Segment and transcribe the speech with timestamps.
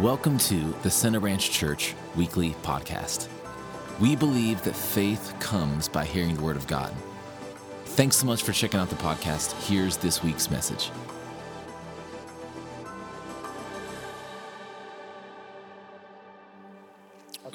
[0.00, 3.28] Welcome to the Center Ranch Church Weekly Podcast.
[4.00, 6.92] We believe that faith comes by hearing the Word of God.
[7.84, 9.52] Thanks so much for checking out the podcast.
[9.68, 10.90] Here's this week's message.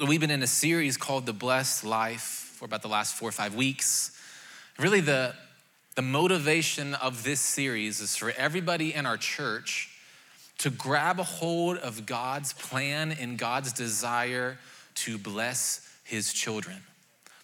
[0.08, 3.32] We've been in a series called The Blessed Life for about the last four or
[3.32, 4.18] five weeks.
[4.78, 5.34] Really, the,
[5.94, 9.89] the motivation of this series is for everybody in our church
[10.60, 14.58] to grab a hold of God's plan and God's desire
[14.94, 16.76] to bless his children.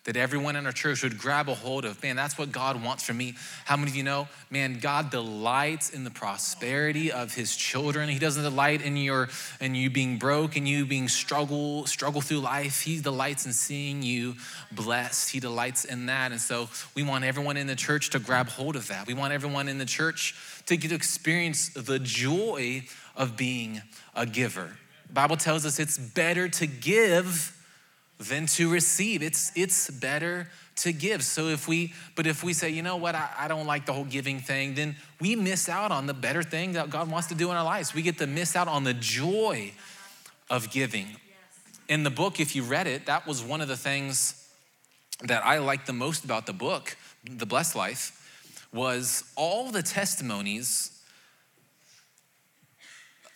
[0.06, 3.02] That everyone in our church would grab a hold of, man, that's what God wants
[3.02, 3.34] from me.
[3.64, 8.09] How many of you know, man, God delights in the prosperity of his children.
[8.09, 9.28] He doesn't delight in your
[9.61, 12.83] in you being broke and you being struggle, struggle through life.
[12.83, 14.37] He delights in seeing you
[14.70, 15.30] blessed.
[15.30, 16.30] He delights in that.
[16.30, 19.09] And so we want everyone in the church to grab hold of that.
[19.09, 20.36] We want everyone in the church
[20.66, 22.84] to get to experience the joy
[23.16, 23.83] of being
[24.14, 24.77] a giver.
[25.09, 27.55] The Bible tells us it's better to give
[28.19, 29.22] than to receive.
[29.22, 31.22] It's, it's better to give.
[31.22, 33.92] So if we, but if we say, you know what, I, I don't like the
[33.92, 37.34] whole giving thing, then we miss out on the better thing that God wants to
[37.34, 37.95] do in our lives.
[37.95, 39.73] We get to miss out on the joy
[40.50, 41.08] of giving.
[41.89, 44.48] In the book, if you read it, that was one of the things
[45.25, 48.12] that I liked the most about the book, The Blessed Life,
[48.73, 50.95] was all the testimonies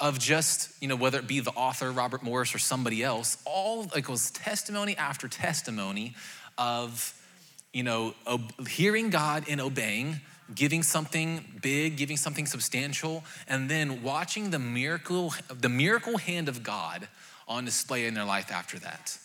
[0.00, 3.86] of just, you know, whether it be the author, Robert Morris, or somebody else, all
[3.94, 6.14] like was testimony after testimony
[6.56, 7.14] of,
[7.72, 10.20] you know, ob- hearing God and obeying,
[10.54, 16.62] giving something big, giving something substantial, and then watching the miracle, the miracle hand of
[16.62, 17.06] God
[17.46, 19.18] on display in their life after that.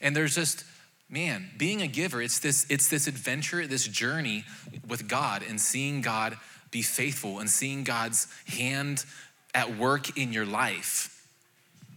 [0.00, 0.64] And there's just,
[1.08, 4.44] man, being a giver, it's this, it's this adventure, this journey
[4.86, 6.36] with God and seeing God
[6.70, 9.04] be faithful and seeing God's hand
[9.54, 11.26] at work in your life.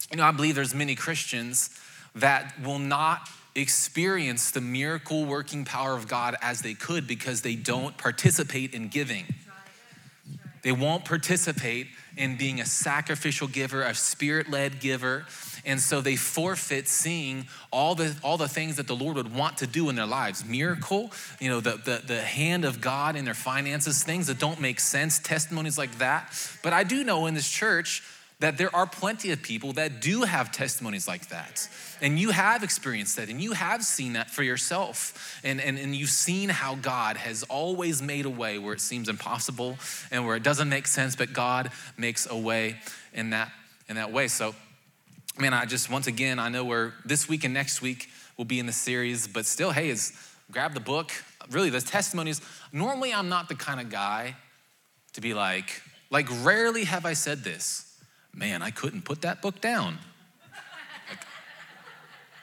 [0.10, 1.70] You know, I believe there's many Christians
[2.16, 7.56] that will not experience the miracle working power of God as they could because they
[7.56, 9.26] don't participate in giving.
[10.62, 15.26] They won't participate in being a sacrificial giver, a spirit led giver.
[15.66, 19.58] And so they forfeit seeing all the, all the things that the Lord would want
[19.58, 20.46] to do in their lives.
[20.46, 24.60] Miracle, you know, the, the, the hand of God in their finances, things that don't
[24.60, 26.34] make sense, testimonies like that.
[26.64, 28.04] But I do know in this church
[28.42, 31.70] that there are plenty of people that do have testimonies like that.
[32.02, 35.40] And you have experienced that, and you have seen that for yourself.
[35.44, 39.10] And, and, and you've seen how God has always made a way where it seems
[39.10, 39.78] impossible
[40.10, 42.78] and where it doesn't make sense, but God makes a way
[43.14, 43.52] in that,
[43.88, 44.28] in that way.
[44.28, 44.56] So,
[45.40, 48.60] man, I just, once again, I know we're this week and next week we'll be
[48.60, 50.14] in the series, but still, hey, is
[50.52, 51.12] grab the book.
[51.50, 52.42] Really, the testimonies.
[52.72, 54.36] Normally, I'm not the kind of guy
[55.14, 57.88] to be like, like, rarely have I said this
[58.34, 59.98] man, I couldn't put that book down.
[61.10, 61.20] Like,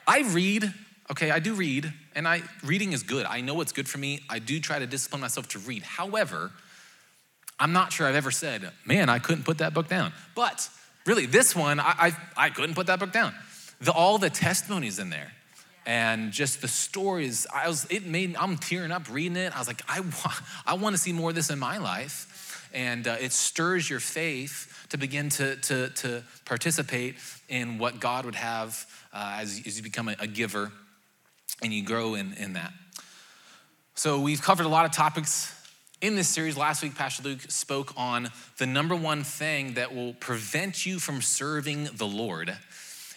[0.07, 0.73] I read,
[1.11, 3.27] okay, I do read, and I reading is good.
[3.27, 4.21] I know what's good for me.
[4.29, 5.83] I do try to discipline myself to read.
[5.83, 6.51] However,
[7.59, 10.13] I'm not sure I've ever said, man, I couldn't put that book down.
[10.35, 10.69] But
[11.09, 13.35] really, this one, I, I, I couldn't put that book down.
[13.81, 15.33] The, all the testimonies in there
[15.87, 19.57] and just the stories, I was, it made, I'm tearing up reading it.
[19.57, 20.35] I was like, I, wa-
[20.67, 22.71] I want to see more of this in my life.
[22.75, 27.17] And uh, it stirs your faith to begin to, to, to participate
[27.49, 30.71] in what God would have uh, as, as you become a, a giver
[31.63, 32.73] and you grow in, in that.
[33.95, 35.55] So we've covered a lot of topics
[36.01, 36.57] in this series.
[36.57, 38.29] Last week, Pastor Luke spoke on
[38.59, 42.57] the number one thing that will prevent you from serving the Lord.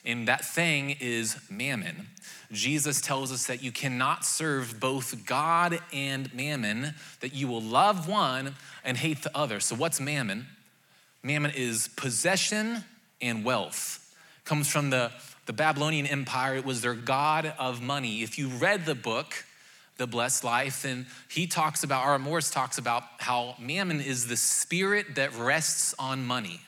[0.03, 2.07] And that thing is mammon.
[2.51, 8.07] Jesus tells us that you cannot serve both God and mammon, that you will love
[8.07, 9.59] one and hate the other.
[9.59, 10.47] So, what's mammon?
[11.21, 12.83] Mammon is possession
[13.21, 13.99] and wealth.
[14.43, 15.11] Comes from the,
[15.45, 16.55] the Babylonian Empire.
[16.55, 18.23] It was their god of money.
[18.23, 19.45] If you read the book,
[20.01, 22.17] The Blessed Life, then he talks about, R.
[22.17, 26.59] Morris talks about how mammon is the spirit that rests on money.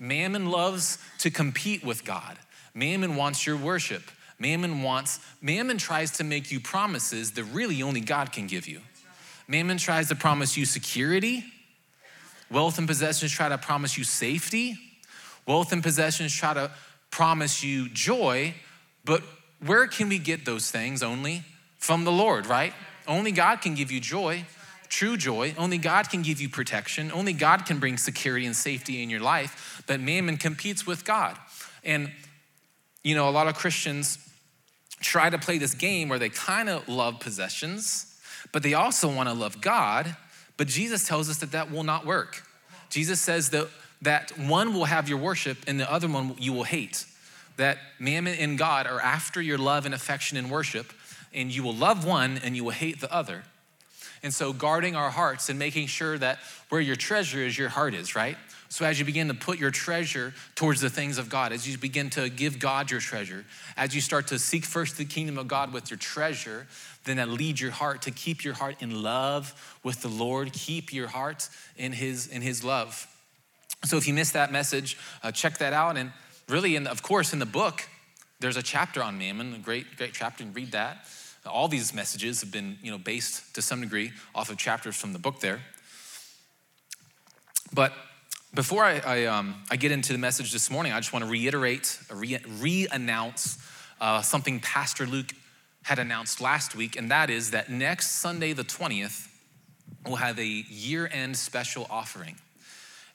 [0.00, 2.36] Mammon loves to compete with God.
[2.74, 4.02] Mammon wants your worship.
[4.40, 8.80] Mammon wants, Mammon tries to make you promises that really only God can give you.
[9.46, 11.44] Mammon tries to promise you security.
[12.50, 14.76] Wealth and possessions try to promise you safety.
[15.46, 16.72] Wealth and possessions try to
[17.12, 18.54] promise you joy.
[19.04, 19.22] But
[19.64, 21.00] where can we get those things?
[21.04, 21.44] Only
[21.80, 22.72] from the Lord, right?
[23.08, 24.44] Only God can give you joy,
[24.88, 25.54] true joy.
[25.58, 27.10] Only God can give you protection.
[27.10, 29.82] Only God can bring security and safety in your life.
[29.86, 31.36] But mammon competes with God.
[31.82, 32.12] And,
[33.02, 34.18] you know, a lot of Christians
[35.00, 38.20] try to play this game where they kind of love possessions,
[38.52, 40.14] but they also want to love God.
[40.56, 42.42] But Jesus tells us that that will not work.
[42.90, 43.68] Jesus says that
[44.02, 47.06] that one will have your worship and the other one you will hate.
[47.56, 50.92] That mammon and God are after your love and affection and worship,
[51.32, 53.44] and you will love one and you will hate the other.
[54.22, 56.38] And so, guarding our hearts and making sure that
[56.68, 58.36] where your treasure is, your heart is, right?
[58.68, 61.78] So, as you begin to put your treasure towards the things of God, as you
[61.78, 63.46] begin to give God your treasure,
[63.76, 66.66] as you start to seek first the kingdom of God with your treasure,
[67.04, 70.92] then that leads your heart to keep your heart in love with the Lord, keep
[70.92, 73.06] your heart in His, in his love.
[73.84, 75.96] So, if you missed that message, uh, check that out.
[75.96, 76.12] And
[76.46, 77.88] really, in, of course, in the book,
[78.38, 81.06] there's a chapter on mammon, a great, great chapter, and read that.
[81.50, 85.12] All these messages have been, you know, based to some degree off of chapters from
[85.12, 85.60] the book there.
[87.72, 87.92] But
[88.54, 91.30] before I, I, um, I get into the message this morning, I just want to
[91.30, 93.58] reiterate, re announce
[94.00, 95.32] uh, something Pastor Luke
[95.82, 99.28] had announced last week, and that is that next Sunday, the 20th,
[100.06, 102.36] we'll have a year end special offering.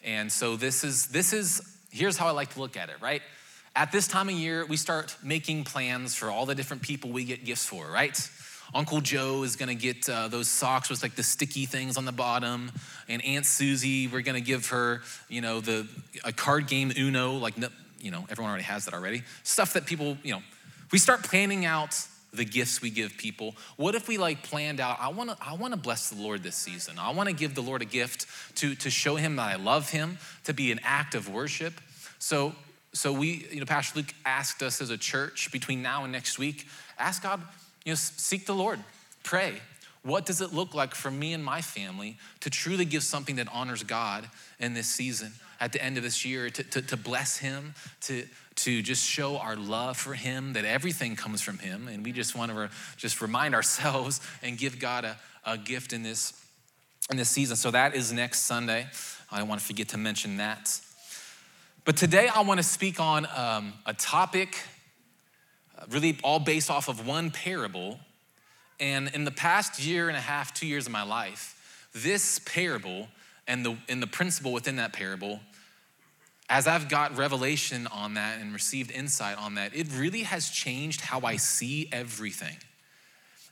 [0.03, 1.61] And so this is, this is,
[1.91, 3.21] here's how I like to look at it, right?
[3.77, 7.25] At this time of year, we start making plans for all the different people we
[7.25, 8.17] get gifts for, right?
[8.73, 12.13] Uncle Joe is gonna get uh, those socks with like the sticky things on the
[12.13, 12.71] bottom,
[13.09, 15.87] and Aunt Susie, we're gonna give her, you know, the
[16.23, 17.55] a card game Uno, like
[17.99, 19.23] you know, everyone already has that already.
[19.43, 20.41] Stuff that people, you know,
[20.93, 21.99] we start planning out
[22.33, 23.55] the gifts we give people.
[23.75, 26.97] What if we like planned out, I wanna, I wanna bless the Lord this season.
[26.97, 28.25] I wanna give the Lord a gift
[28.57, 31.73] to, to show him that I love him, to be an act of worship.
[32.19, 32.55] So
[32.95, 36.39] so we, you know, Pastor Luke asked us as a church between now and next
[36.39, 36.65] week,
[36.97, 37.41] ask God,
[37.83, 38.79] you know, seek the Lord,
[39.21, 39.55] pray.
[40.03, 43.47] What does it look like for me and my family to truly give something that
[43.51, 47.37] honors God in this season, at the end of this year, to, to, to bless
[47.37, 48.25] Him, to,
[48.55, 51.89] to just show our love for Him, that everything comes from Him.
[51.89, 55.91] And we just want to re- just remind ourselves and give God a, a gift
[55.91, 56.33] in this,
[57.11, 57.57] in this season.
[57.57, 58.87] So that is next Sunday.
[59.29, 60.79] I don't want to forget to mention that.
[61.85, 64.57] But today I want to speak on um, a topic
[65.77, 67.99] uh, really all based off of one parable.
[68.79, 73.07] And in the past year and a half, two years of my life, this parable
[73.47, 75.41] and the, and the principle within that parable,
[76.49, 81.01] as I've got revelation on that and received insight on that, it really has changed
[81.01, 82.57] how I see everything.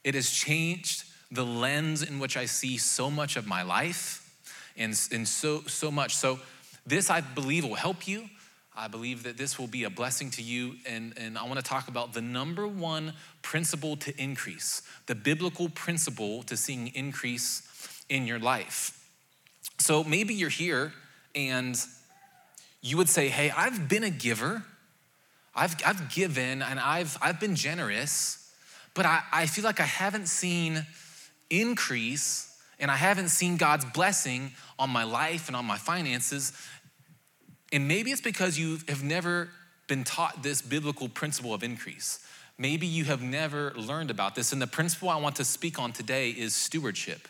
[0.03, 4.27] It has changed the lens in which I see so much of my life
[4.75, 6.15] and, and so, so much.
[6.15, 6.39] So,
[6.85, 8.29] this, I believe, will help you.
[8.75, 10.75] I believe that this will be a blessing to you.
[10.85, 15.69] And, and I want to talk about the number one principle to increase, the biblical
[15.69, 17.61] principle to seeing increase
[18.09, 18.99] in your life.
[19.79, 20.93] So maybe you're here
[21.35, 21.79] and
[22.81, 24.63] you would say, Hey, I've been a giver,
[25.55, 28.51] I've, I've given, and I've, I've been generous,
[28.95, 30.85] but I, I feel like I haven't seen
[31.49, 32.52] increase
[32.83, 36.51] and I haven't seen God's blessing on my life and on my finances.
[37.71, 39.47] And maybe it's because you have never
[39.87, 42.19] been taught this biblical principle of increase.
[42.57, 44.51] Maybe you have never learned about this.
[44.51, 47.29] And the principle I want to speak on today is stewardship.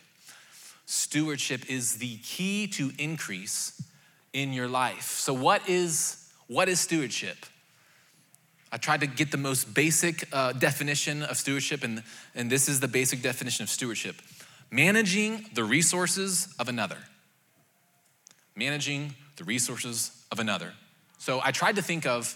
[0.86, 3.80] Stewardship is the key to increase
[4.32, 5.04] in your life.
[5.04, 7.46] So, what is, what is stewardship?
[8.72, 12.02] I tried to get the most basic uh, definition of stewardship, and,
[12.34, 14.16] and this is the basic definition of stewardship
[14.74, 16.98] managing the resources of another.
[18.56, 20.72] Managing the resources of another.
[21.18, 22.34] So I tried to think of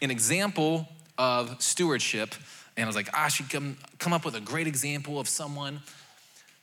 [0.00, 0.88] an example
[1.18, 2.34] of stewardship,
[2.76, 5.28] and I was like, ah, I should come, come up with a great example of
[5.28, 5.80] someone.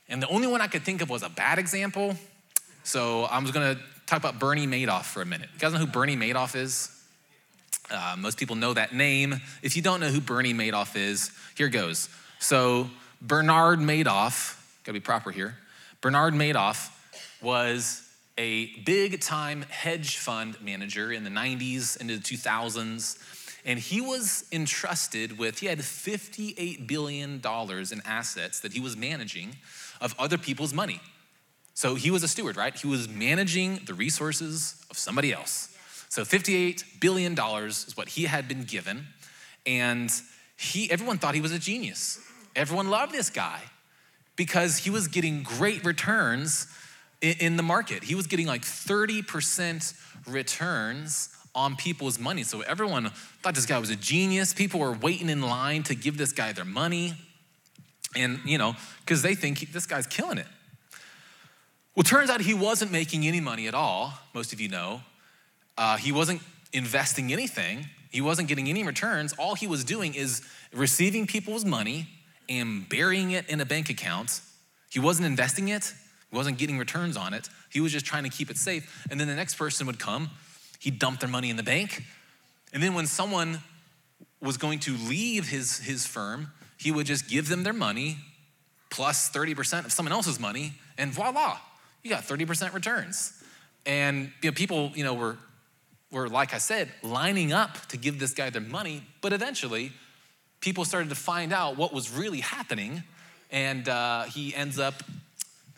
[0.08, 2.16] And the only one I could think of was a bad example.
[2.84, 5.50] So I'm just gonna talk about Bernie Madoff for a minute.
[5.54, 6.90] You guys know who Bernie Madoff is?
[7.92, 9.42] Uh, most people know that name.
[9.62, 12.10] If you don't know who Bernie Madoff is, here goes.
[12.40, 12.90] So
[13.22, 14.57] Bernard Madoff,
[14.88, 15.58] gotta be proper here.
[16.00, 16.90] Bernard Madoff
[17.42, 23.18] was a big time hedge fund manager in the 90s into the 2000s.
[23.66, 29.58] And he was entrusted with, he had $58 billion in assets that he was managing
[30.00, 31.02] of other people's money.
[31.74, 32.74] So he was a steward, right?
[32.74, 35.76] He was managing the resources of somebody else.
[36.08, 39.08] So $58 billion is what he had been given.
[39.66, 40.10] And
[40.56, 42.22] he, everyone thought he was a genius.
[42.56, 43.64] Everyone loved this guy
[44.38, 46.68] because he was getting great returns
[47.22, 48.04] in the market.
[48.04, 49.94] He was getting like 30%
[50.28, 52.44] returns on people's money.
[52.44, 53.10] So everyone
[53.42, 54.54] thought this guy was a genius.
[54.54, 57.16] People were waiting in line to give this guy their money.
[58.16, 60.46] And, you know, because they think this guy's killing it.
[61.96, 65.02] Well, turns out he wasn't making any money at all, most of you know.
[65.80, 66.42] Uh, he wasn't
[66.74, 69.34] investing anything, he wasn't getting any returns.
[69.34, 70.42] All he was doing is
[70.72, 72.08] receiving people's money
[72.50, 74.42] and burying it in a bank account.
[74.90, 75.94] He wasn't investing it,
[76.30, 77.50] he wasn't getting returns on it.
[77.70, 79.06] He was just trying to keep it safe.
[79.10, 80.30] And then the next person would come,
[80.80, 82.04] he'd dump their money in the bank.
[82.74, 83.60] And then when someone
[84.42, 88.18] was going to leave his, his firm, he would just give them their money
[88.90, 91.58] plus 30% of someone else's money, and voila,
[92.04, 93.34] you got 30% returns.
[93.86, 95.38] And you know, people, you know, were,
[96.12, 99.92] were, like I said, lining up to give this guy their money, but eventually
[100.62, 103.04] people started to find out what was really happening,
[103.52, 105.04] and uh, he ends up,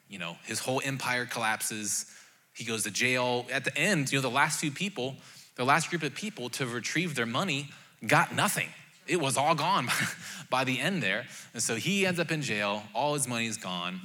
[0.09, 2.05] you know, his whole empire collapses.
[2.53, 3.45] He goes to jail.
[3.51, 5.15] At the end, you know, the last few people,
[5.55, 7.69] the last group of people to retrieve their money
[8.05, 8.69] got nothing.
[9.07, 9.87] It was all gone
[10.49, 11.25] by the end there.
[11.53, 13.99] And so he ends up in jail, all his money is gone.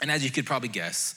[0.00, 1.14] And as you could probably guess,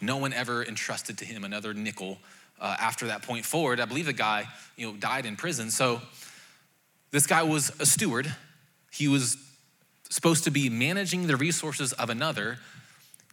[0.00, 2.18] no one ever entrusted to him another nickel
[2.60, 3.80] uh, after that point forward.
[3.80, 5.70] I believe the guy, you know, died in prison.
[5.70, 6.00] So
[7.14, 8.34] this guy was a steward.
[8.90, 9.36] He was
[10.10, 12.58] supposed to be managing the resources of another.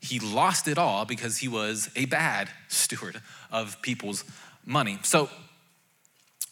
[0.02, 3.20] He lost it all because he was a bad steward
[3.52, 4.24] of people's
[4.68, 5.00] money.
[5.02, 5.32] So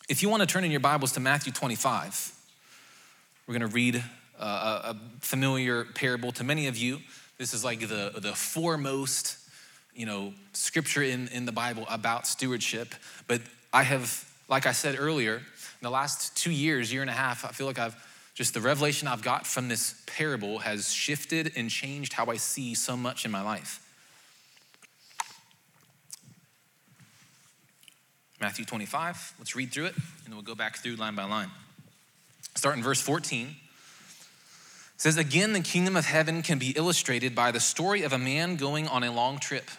[0.09, 2.33] if you want to turn in your Bibles to Matthew 25,
[3.45, 4.03] we're going to read
[4.39, 6.97] a, a familiar parable to many of you.
[7.37, 9.37] This is like the, the foremost,
[9.93, 12.95] you know, scripture in, in the Bible about stewardship.
[13.27, 15.43] But I have, like I said earlier,
[15.81, 17.95] in the last two years, year and a half, I feel like I've
[18.33, 22.73] just the revelation I've got from this parable has shifted and changed how I see
[22.73, 23.85] so much in my life.
[28.39, 29.33] Matthew 25.
[29.37, 31.49] Let's read through it, and then we'll go back through line by line.
[32.55, 33.47] Start in verse 14.
[33.47, 33.55] It
[34.95, 38.55] says, Again, the kingdom of heaven can be illustrated by the story of a man
[38.55, 39.69] going on a long trip.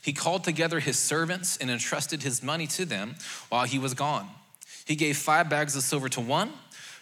[0.00, 3.16] He called together his servants and entrusted his money to them
[3.50, 4.30] while he was gone.
[4.86, 6.52] He gave five bags of silver to one,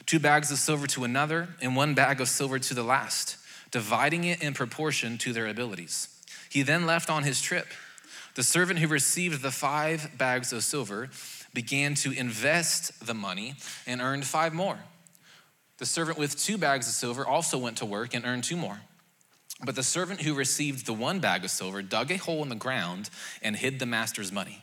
[0.07, 3.37] two bags of silver to another, and one bag of silver to the last,
[3.71, 6.09] dividing it in proportion to their abilities.
[6.49, 7.69] He then left on his trip.
[8.35, 11.11] The servant who received the five bags of silver
[11.53, 13.55] began to invest the money
[13.87, 14.79] and earned five more.
[15.79, 18.81] The servant with two bags of silver also went to work and earned two more.
[19.65, 22.55] But the servant who received the one bag of silver dug a hole in the
[22.55, 23.11] ground
[23.43, 24.63] and hid the master's money.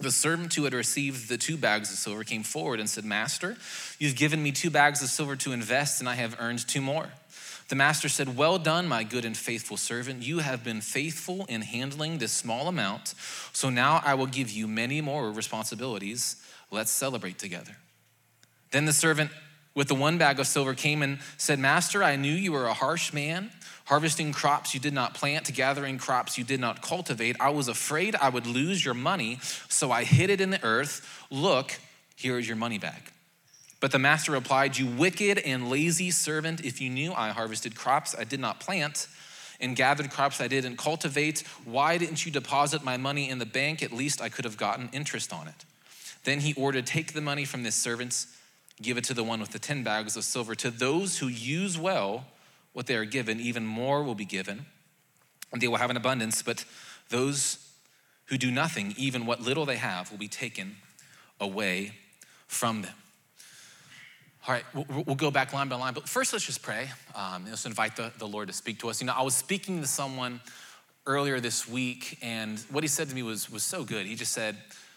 [0.00, 3.56] The servant who had received the two bags of silver came forward and said, Master,
[3.98, 7.10] you've given me two bags of silver to invest, and I have earned two more.
[7.68, 10.22] The master said, Well done, my good and faithful servant.
[10.22, 13.14] You have been faithful in handling this small amount,
[13.52, 16.36] so now I will give you many more responsibilities.
[16.70, 17.76] Let's celebrate together.
[18.72, 19.30] Then the servant
[19.74, 22.74] with the one bag of silver came and said, Master, I knew you were a
[22.74, 23.50] harsh man,
[23.92, 27.36] harvesting crops you did not plant, gathering crops you did not cultivate.
[27.38, 31.26] I was afraid I would lose your money, so I hid it in the earth.
[31.30, 31.78] Look,
[32.16, 33.02] here is your money bag.
[33.80, 38.16] But the master replied, You wicked and lazy servant, if you knew I harvested crops
[38.18, 39.08] I did not plant
[39.60, 43.82] and gathered crops I didn't cultivate, why didn't you deposit my money in the bank?
[43.82, 45.66] At least I could have gotten interest on it.
[46.24, 48.24] Then he ordered, Take the money from this servant,
[48.80, 50.54] give it to the one with the 10 bags of silver.
[50.54, 52.24] To those who use well
[52.72, 54.66] what they are given, even more will be given,
[55.52, 56.42] and they will have an abundance.
[56.42, 56.64] But
[57.10, 57.58] those
[58.26, 60.76] who do nothing, even what little they have, will be taken
[61.40, 61.92] away
[62.46, 62.94] from them.
[64.46, 66.90] All right, we'll go back line by line, but first let's just pray.
[67.14, 69.00] Um, let's invite the, the Lord to speak to us.
[69.00, 70.40] You know, I was speaking to someone
[71.06, 74.04] earlier this week, and what he said to me was, was so good.
[74.04, 74.56] He just said,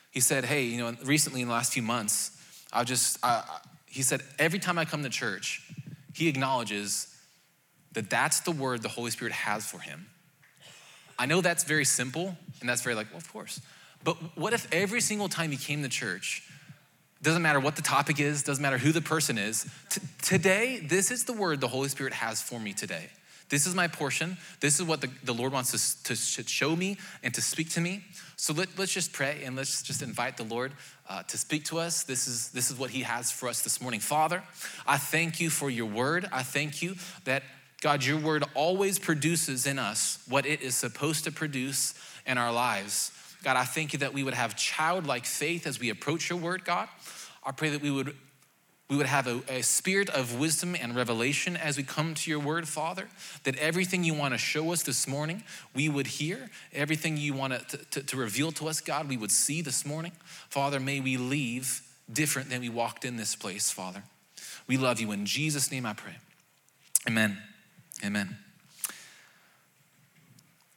[0.10, 2.32] he said, hey, you know, recently in the last few months,
[2.74, 3.44] I just, I,
[3.86, 5.62] he said, every time I come to church,
[6.14, 7.15] he acknowledges
[7.96, 10.06] that that's the word the Holy Spirit has for him.
[11.18, 13.60] I know that's very simple, and that's very like, well, of course.
[14.04, 16.44] But what if every single time he came to church,
[17.22, 19.66] doesn't matter what the topic is, doesn't matter who the person is.
[19.90, 23.10] T- today, this is the word the Holy Spirit has for me today.
[23.50, 24.38] This is my portion.
[24.60, 27.82] This is what the, the Lord wants to, to show me and to speak to
[27.82, 28.04] me.
[28.38, 30.74] So let, us just pray and let's just invite the Lord
[31.08, 32.04] uh, to speak to us.
[32.04, 34.00] This is, this is what He has for us this morning.
[34.00, 34.44] Father,
[34.88, 36.28] I thank you for your word.
[36.32, 37.44] I thank you that,
[37.82, 41.94] God, your word always produces in us what it is supposed to produce
[42.26, 43.12] in our lives.
[43.44, 46.66] God, I thank you that we would have childlike faith as we approach your word,
[46.66, 46.90] God.
[47.44, 48.16] I pray that we would
[48.88, 52.40] we would have a, a, spirit of wisdom and revelation as we come to your
[52.40, 53.08] word, Father.
[53.44, 55.42] That everything you want to show us this morning,
[55.74, 56.52] we would hear.
[56.72, 60.12] Everything you want to, to, to reveal to us, God, we would see this morning.
[60.50, 64.04] Father, may we leave different than we walked in this place, Father.
[64.68, 65.12] We love you.
[65.12, 66.18] In Jesus' name I pray.
[67.08, 67.40] Amen.
[68.06, 68.38] Amen.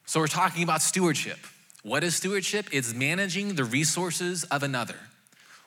[0.07, 1.37] So we're talking about stewardship.
[1.83, 2.69] What is stewardship?
[2.73, 4.95] It's managing the resources of another.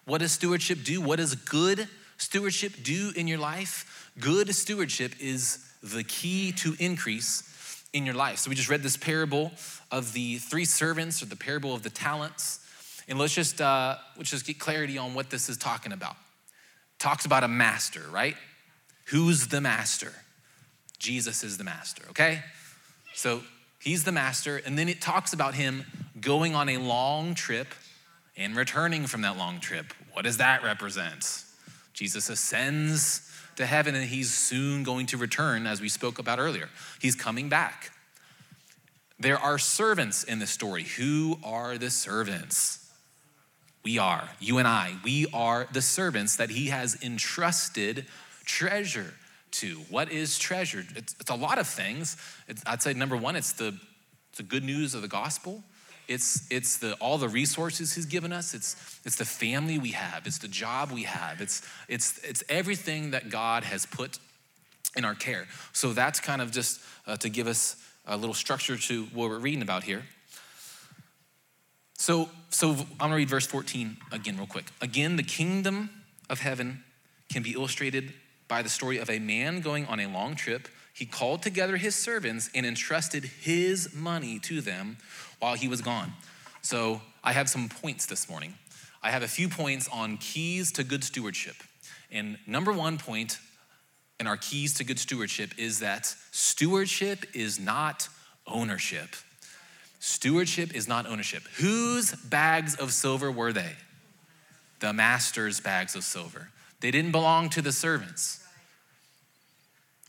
[0.06, 1.00] What does stewardship do?
[1.00, 1.88] What does good
[2.18, 4.12] stewardship do in your life?
[4.20, 8.40] Good stewardship is the key to increase in your life.
[8.40, 9.52] So we just read this parable
[9.92, 12.60] of the three servants or the parable of the talents.
[13.08, 16.16] And let's just uh, let's just get clarity on what this is talking about.
[16.98, 18.36] Talks about a master, right?
[19.06, 20.14] Who's the master?
[21.02, 22.44] Jesus is the master, okay?
[23.16, 23.42] So
[23.80, 25.84] he's the master, and then it talks about him
[26.22, 27.70] going on a long trip
[28.38, 29.94] and returning from that long trip.
[30.14, 31.44] What does that represent?
[31.94, 36.70] Jesus ascends to heaven and he's soon going to return, as we spoke about earlier.
[37.02, 37.92] He's coming back.
[39.20, 40.84] There are servants in this story.
[40.84, 42.92] Who are the servants?
[43.84, 48.06] We are, you and I, we are the servants that he has entrusted
[48.46, 49.16] treasure
[49.52, 49.76] to.
[49.90, 50.88] What is treasured?
[50.96, 52.18] It's, it's a lot of things.
[52.48, 53.78] It's, I'd say number one, it's the,
[54.30, 55.64] it's the good news of the gospel.
[56.08, 58.54] It's, it's the, all the resources he's given us.
[58.54, 60.26] It's, it's the family we have.
[60.26, 61.42] It's the job we have.
[61.42, 64.20] It's, it's, it's everything that God has put
[64.96, 65.48] in our care.
[65.74, 69.40] So that's kind of just uh, to give us a little structure to what we're
[69.40, 70.04] reading about here.
[71.98, 74.66] So, so I'm gonna read verse 14 again, real quick.
[74.82, 75.90] Again, the kingdom
[76.30, 76.84] of heaven
[77.32, 78.14] can be illustrated
[78.52, 80.68] by the story of a man going on a long trip.
[80.94, 84.98] He called together his servants and entrusted his money to them
[85.40, 86.12] while he was gone.
[86.62, 88.56] So I have some points this morning.
[89.02, 91.56] I have a few points on keys to good stewardship.
[92.12, 93.40] And number one point
[94.20, 98.10] in our keys to good stewardship is that stewardship is not
[98.46, 99.16] ownership.
[100.02, 101.44] Stewardship is not ownership.
[101.56, 103.78] Whose bags of silver were they?
[104.82, 106.50] The master's bags of silver.
[106.82, 108.41] They didn't belong to the servants.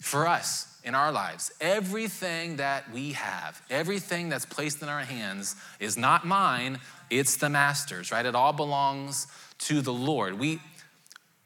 [0.02, 5.54] For us, in our lives, everything that we have, everything that's placed in our hands
[5.78, 8.26] is not mine, it's the master's, right?
[8.26, 10.40] It all belongs to the Lord.
[10.40, 10.60] We,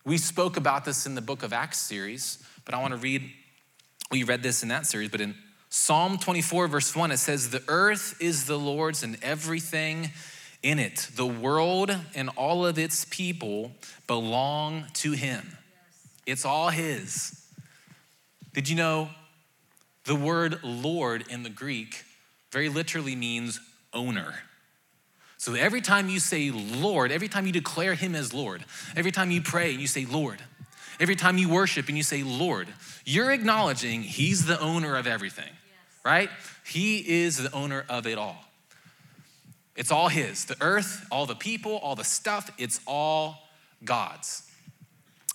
[0.07, 3.31] we spoke about this in the book of Acts series, but I want to read,
[4.11, 5.35] we read this in that series, but in
[5.69, 10.13] Psalm 24, verse 1, it says, The earth is the Lord's and everything
[10.63, 11.11] in it.
[11.15, 13.73] The world and all of its people
[14.07, 15.59] belong to Him.
[16.25, 17.46] It's all His.
[18.57, 19.11] Did you know
[20.05, 22.05] the word Lord in the Greek
[22.51, 23.61] very literally means
[23.93, 24.37] owner?
[25.37, 28.65] So every time you say Lord, every time you declare Him as Lord,
[28.97, 30.41] every time you pray and you say Lord,
[30.99, 32.69] every time you worship and you say Lord,
[33.05, 35.53] you're acknowledging He's the owner of everything,
[36.03, 36.31] right?
[36.65, 38.43] He is the owner of it all.
[39.77, 40.47] It's all His.
[40.47, 43.37] The earth, all the people, all the stuff, it's all
[43.85, 44.46] God's.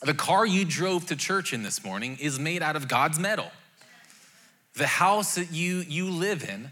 [0.03, 3.51] The car you drove to church in this morning is made out of God's metal.
[4.73, 6.71] The house that you, you live in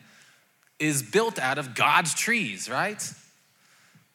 [0.80, 3.00] is built out of God's trees, right?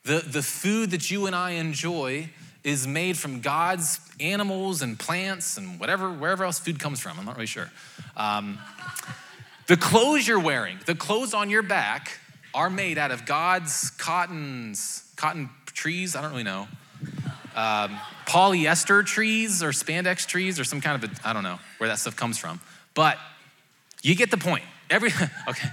[0.05, 2.31] The, the food that you and I enjoy
[2.64, 7.18] is made from God's animals and plants and whatever, wherever else food comes from.
[7.18, 7.70] I'm not really sure.
[8.16, 8.59] Um,
[9.66, 12.18] the clothes you're wearing, the clothes on your back,
[12.53, 16.16] are made out of God's cottons, cotton trees.
[16.16, 16.68] I don't really know.
[17.55, 21.99] Um, polyester trees or spandex trees or some kind of I don't know where that
[21.99, 22.61] stuff comes from.
[22.95, 23.19] But
[24.03, 24.64] you get the point.
[24.90, 25.11] Every
[25.49, 25.69] okay,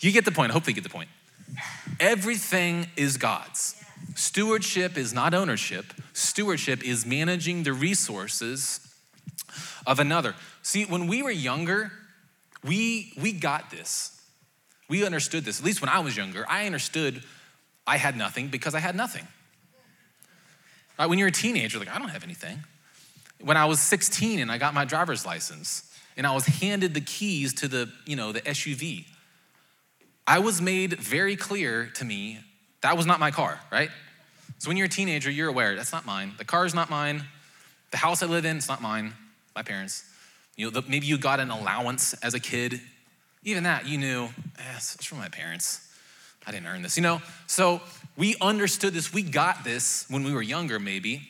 [0.00, 0.52] you get the point.
[0.52, 1.08] Hopefully, you get the point.
[1.98, 3.76] Everything is God's.
[4.14, 5.86] Stewardship is not ownership.
[6.12, 8.80] Stewardship is managing the resources
[9.86, 10.34] of another.
[10.62, 11.92] See, when we were younger,
[12.64, 14.20] we, we got this.
[14.88, 15.60] We understood this.
[15.60, 17.22] At least when I was younger, I understood
[17.86, 19.26] I had nothing because I had nothing.
[21.00, 21.08] Right?
[21.08, 22.62] When you're a teenager, like, I don't have anything.
[23.40, 27.00] When I was 16 and I got my driver's license and I was handed the
[27.00, 29.06] keys to the, you know, the SUV,
[30.26, 32.40] I was made very clear to me
[32.82, 33.88] that was not my car, right?
[34.58, 36.34] So when you're a teenager, you're aware that's not mine.
[36.36, 37.24] The car is not mine.
[37.92, 39.14] The house I live in, it's not mine.
[39.56, 40.04] My parents.
[40.56, 42.78] You know, the, maybe you got an allowance as a kid.
[43.42, 44.24] Even that, you knew,
[44.58, 45.88] eh, it's from my parents.
[46.46, 47.22] I didn't earn this, you know?
[47.46, 47.80] So
[48.20, 49.14] we understood this.
[49.14, 51.22] We got this when we were younger, maybe.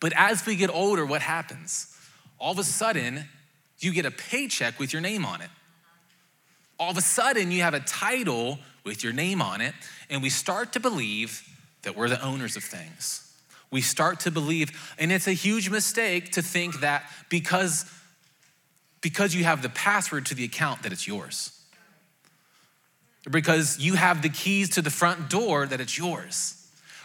[0.00, 1.96] But as we get older, what happens?
[2.40, 3.24] All of a sudden,
[3.78, 5.48] you get a paycheck with your name on it.
[6.80, 9.74] All of a sudden, you have a title with your name on it,
[10.10, 11.44] and we start to believe
[11.82, 13.22] that we're the owners of things.
[13.70, 17.84] we start to believe, and it's a huge mistake to think that because,
[19.02, 21.55] because you have the password to the account that it's yours.
[23.30, 26.52] Because you have the keys to the front door that it's yours.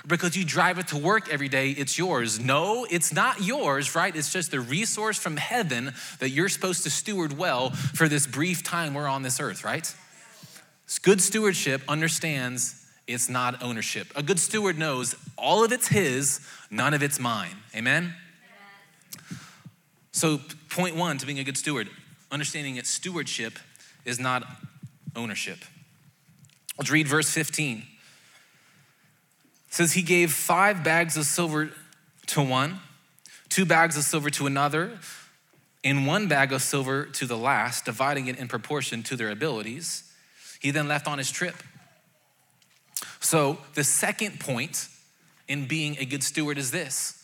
[0.05, 2.39] Because you drive it to work every day, it's yours.
[2.39, 4.15] No, it's not yours, right?
[4.15, 8.63] It's just a resource from heaven that you're supposed to steward well for this brief
[8.63, 9.93] time we're on this earth, right?
[11.03, 14.07] Good stewardship understands it's not ownership.
[14.15, 17.55] A good steward knows all of it's his, none of it's mine.
[17.75, 18.13] Amen?
[20.11, 21.89] So, point one to being a good steward,
[22.31, 23.57] understanding that stewardship
[24.05, 24.43] is not
[25.15, 25.59] ownership.
[26.77, 27.77] Let's read verse 15.
[27.79, 27.85] It
[29.69, 31.71] says, He gave five bags of silver
[32.27, 32.79] to one,
[33.49, 34.99] two bags of silver to another,
[35.83, 40.11] and one bag of silver to the last, dividing it in proportion to their abilities.
[40.59, 41.55] He then left on his trip.
[43.19, 44.87] So, the second point
[45.47, 47.17] in being a good steward is this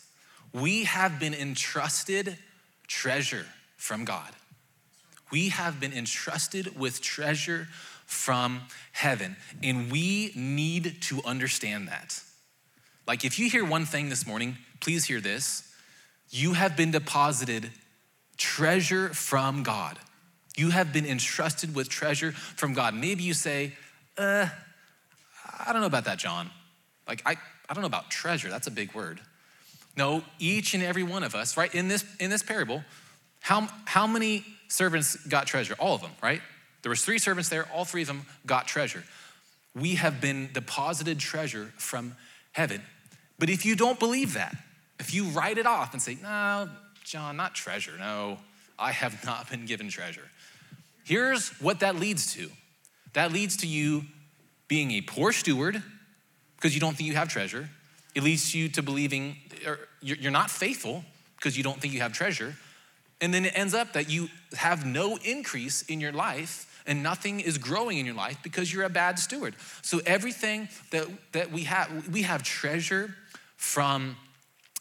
[0.52, 2.38] we have been entrusted
[2.86, 4.30] treasure from God.
[5.30, 7.68] We have been entrusted with treasure
[8.08, 12.18] from heaven, and we need to understand that.
[13.06, 15.70] Like, if you hear one thing this morning, please hear this.
[16.30, 17.70] You have been deposited
[18.38, 19.98] treasure from God.
[20.56, 22.94] You have been entrusted with treasure from God.
[22.94, 23.74] Maybe you say,
[24.16, 24.48] uh,
[25.66, 26.50] I don't know about that, John.
[27.06, 27.36] Like, I,
[27.68, 28.48] I don't know about treasure.
[28.48, 29.20] That's a big word.
[29.98, 31.74] No, each and every one of us, right?
[31.74, 32.82] In this, in this parable,
[33.40, 35.76] how, how many servants got treasure?
[35.78, 36.40] All of them, right?
[36.82, 39.04] There was three servants there, all three of them got treasure.
[39.74, 42.16] We have been deposited treasure from
[42.52, 42.82] heaven.
[43.38, 44.56] But if you don't believe that,
[44.98, 46.68] if you write it off and say, no,
[47.04, 48.38] John, not treasure, no,
[48.78, 50.28] I have not been given treasure.
[51.04, 52.50] Here's what that leads to
[53.14, 54.04] that leads to you
[54.68, 55.82] being a poor steward
[56.56, 57.68] because you don't think you have treasure.
[58.14, 59.36] It leads you to believing
[60.02, 61.04] you're not faithful
[61.36, 62.56] because you don't think you have treasure.
[63.20, 67.38] And then it ends up that you have no increase in your life and nothing
[67.38, 69.54] is growing in your life because you're a bad steward.
[69.82, 73.14] So everything that, that we have, we have treasure
[73.56, 74.16] from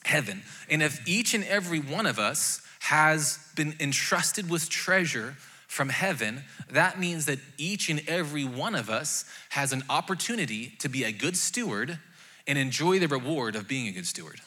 [0.03, 0.41] heaven.
[0.69, 5.35] And if each and every one of us has been entrusted with treasure
[5.67, 10.87] from heaven, that means that each and every one of us has an opportunity to
[10.87, 11.99] be a good steward
[12.47, 14.39] and enjoy the reward of being a good steward.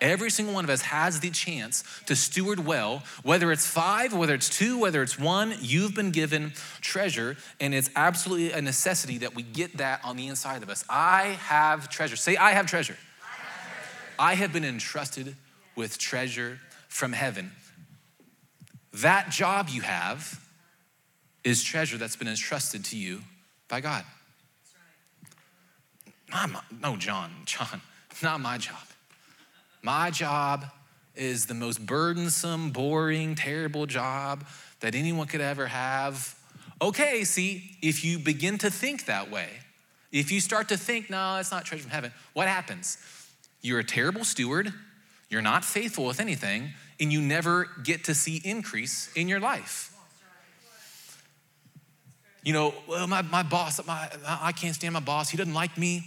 [0.00, 4.34] Every single one of us has the chance to steward well, whether it's five, whether
[4.34, 9.34] it's two, whether it's one, you've been given treasure, and it's absolutely a necessity that
[9.34, 10.84] we get that on the inside of us.
[10.88, 12.16] I have treasure.
[12.16, 12.96] Say, I have treasure.
[13.22, 14.14] I have, treasure.
[14.18, 15.36] I have been entrusted
[15.74, 17.52] with treasure from heaven.
[18.94, 20.40] That job you have
[21.44, 23.20] is treasure that's been entrusted to you
[23.68, 24.04] by God.
[26.30, 27.80] Not my, no, John, John,
[28.22, 28.85] not my job.
[29.82, 30.66] My job
[31.14, 34.44] is the most burdensome, boring, terrible job
[34.80, 36.34] that anyone could ever have.
[36.82, 39.48] Okay, see, if you begin to think that way,
[40.12, 42.98] if you start to think, no, it's not treasure from heaven, what happens?
[43.62, 44.72] You're a terrible steward,
[45.30, 49.96] you're not faithful with anything, and you never get to see increase in your life
[52.46, 55.28] you know, well, my, my boss, my, I can't stand my boss.
[55.28, 56.04] He doesn't like me,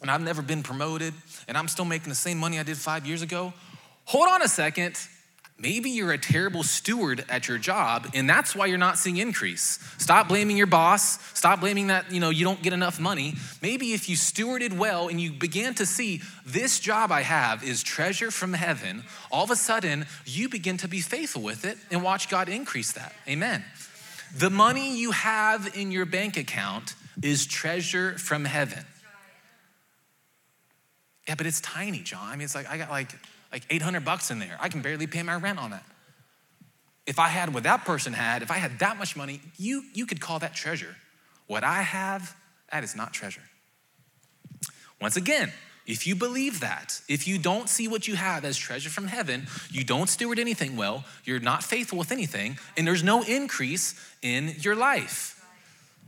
[0.00, 1.14] and I've never been promoted,
[1.48, 3.52] and I'm still making the same money I did five years ago.
[4.06, 4.98] Hold on a second.
[5.62, 9.78] Maybe you're a terrible steward at your job, and that's why you're not seeing increase.
[9.98, 11.18] Stop blaming your boss.
[11.36, 13.34] Stop blaming that you know you don't get enough money.
[13.60, 17.82] Maybe if you stewarded well and you began to see this job I have is
[17.82, 22.02] treasure from heaven, all of a sudden you begin to be faithful with it and
[22.02, 23.12] watch God increase that.
[23.28, 23.62] Amen.
[24.34, 28.86] The money you have in your bank account is treasure from heaven.
[31.30, 32.26] Yeah, but it's tiny, John.
[32.26, 33.12] I mean, it's like I got like
[33.52, 34.56] like 800 bucks in there.
[34.58, 35.84] I can barely pay my rent on that.
[37.06, 40.06] If I had what that person had, if I had that much money, you you
[40.06, 40.96] could call that treasure.
[41.46, 42.34] What I have,
[42.72, 43.44] that is not treasure.
[45.00, 45.52] Once again,
[45.86, 49.46] if you believe that, if you don't see what you have as treasure from heaven,
[49.70, 54.56] you don't steward anything well, you're not faithful with anything, and there's no increase in
[54.62, 55.40] your life.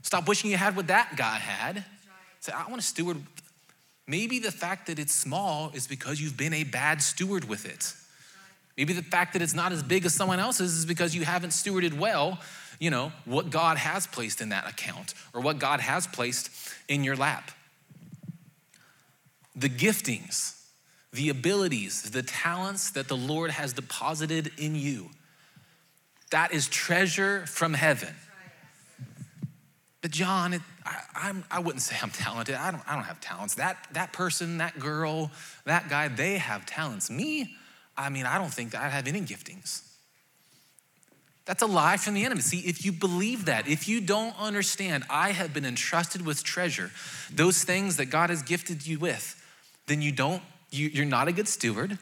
[0.03, 1.85] Stop wishing you had what that guy had.
[2.41, 3.19] Say, I want to steward.
[4.13, 7.95] Maybe the fact that it's small is because you've been a bad steward with it.
[8.77, 11.53] Maybe the fact that it's not as big as someone else's is because you haven't
[11.53, 12.39] stewarded well,
[12.79, 16.51] you know, what God has placed in that account or what God has placed
[16.89, 17.53] in your lap
[19.57, 20.61] the giftings,
[21.15, 25.09] the abilities, the talents that the Lord has deposited in you.
[26.31, 28.15] That is treasure from heaven.
[30.03, 32.55] But John, it, I, I'm, I wouldn't say I'm talented.
[32.55, 33.55] I don't, I don't have talents.
[33.55, 35.31] That, that person, that girl,
[35.65, 37.11] that guy, they have talents.
[37.11, 37.55] Me,
[37.97, 39.83] I mean, I don't think I have any giftings.
[41.45, 42.41] That's a lie from the enemy.
[42.41, 46.93] See, if you believe that, if you don't understand, I have been entrusted with treasure,
[47.33, 49.43] those things that God has gifted you with,
[49.89, 50.41] then you don't,
[50.71, 51.99] you, you're not a good steward,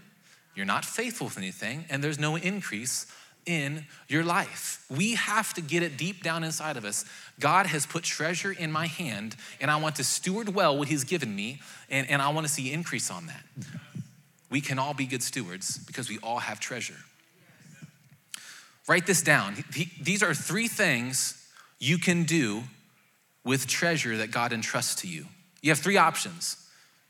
[0.54, 3.06] you're not faithful with anything, and there's no increase
[3.46, 4.84] in your life.
[4.90, 7.04] We have to get it deep down inside of us.
[7.38, 11.04] God has put treasure in my hand, and I want to steward well what He's
[11.04, 13.44] given me, and, and I want to see increase on that.
[14.50, 16.96] We can all be good stewards because we all have treasure.
[18.88, 19.54] Write this down.
[20.02, 21.48] These are three things
[21.78, 22.64] you can do
[23.44, 25.26] with treasure that God entrusts to you.
[25.62, 26.56] You have three options.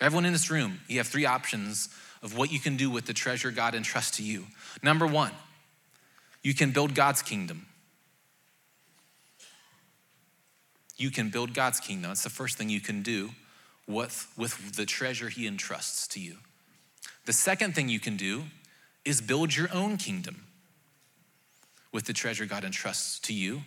[0.01, 1.89] Everyone in this room, you have three options
[2.23, 4.47] of what you can do with the treasure God entrusts to you.
[4.83, 5.33] Number one,
[6.43, 7.67] you can build God's kingdom.
[10.97, 12.11] You can build God's kingdom.
[12.11, 13.31] That's the first thing you can do
[13.87, 16.37] with, with the treasure He entrusts to you.
[17.27, 18.45] The second thing you can do
[19.05, 20.45] is build your own kingdom
[21.93, 23.63] with the treasure God entrusts to you.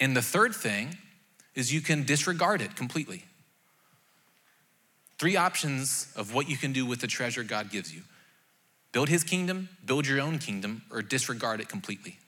[0.00, 0.96] And the third thing
[1.54, 3.24] is you can disregard it completely.
[5.18, 8.02] Three options of what you can do with the treasure God gives you
[8.92, 12.18] build his kingdom, build your own kingdom, or disregard it completely.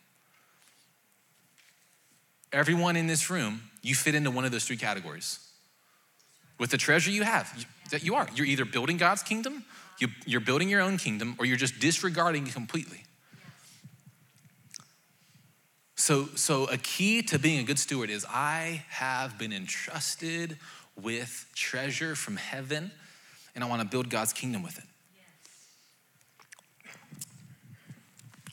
[2.52, 5.38] Everyone in this room, you fit into one of those three categories.
[6.58, 8.28] With the treasure you have, that you are.
[8.34, 9.64] You're either building God's kingdom,
[10.26, 13.04] you're building your own kingdom, or you're just disregarding it completely.
[15.94, 20.56] So, so a key to being a good steward is I have been entrusted
[21.00, 22.90] with treasure from heaven,
[23.54, 24.84] and I want to build God's kingdom with it.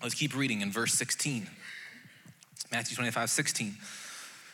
[0.01, 1.47] Let's keep reading in verse 16.
[2.71, 3.75] Matthew 25, 16.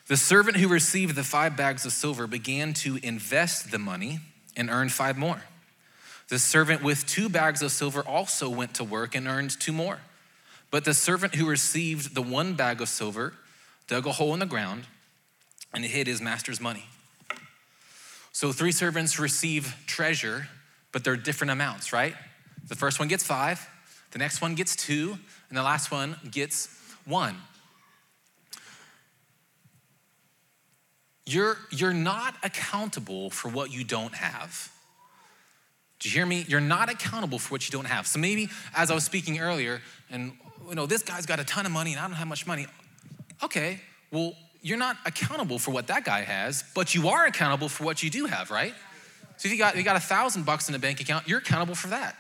[0.08, 4.20] The servant who received the five bags of silver began to invest the money
[4.56, 5.42] and earned five more.
[6.30, 10.00] The servant with two bags of silver also went to work and earned two more.
[10.72, 13.34] But the servant who received the one bag of silver
[13.88, 14.86] dug a hole in the ground
[15.74, 16.86] and hid his master's money.
[18.32, 20.48] So three servants receive treasure,
[20.92, 22.16] but they're different amounts, right?
[22.68, 23.68] The first one gets five,
[24.14, 25.18] the next one gets two,
[25.50, 26.70] and the last one gets
[27.04, 27.36] one.
[31.26, 34.72] You're, you're not accountable for what you don't have.
[36.00, 36.46] Do you hear me?
[36.48, 38.06] You're not accountable for what you don't have.
[38.06, 40.34] So maybe as I was speaking earlier, and
[40.70, 42.68] you know, this guy's got a ton of money and I don't have much money.
[43.42, 43.80] Okay,
[44.12, 48.04] well, you're not accountable for what that guy has, but you are accountable for what
[48.04, 48.74] you do have, right?
[49.38, 51.76] So if you got you got a thousand bucks in a bank account, you're accountable
[51.76, 52.16] for that.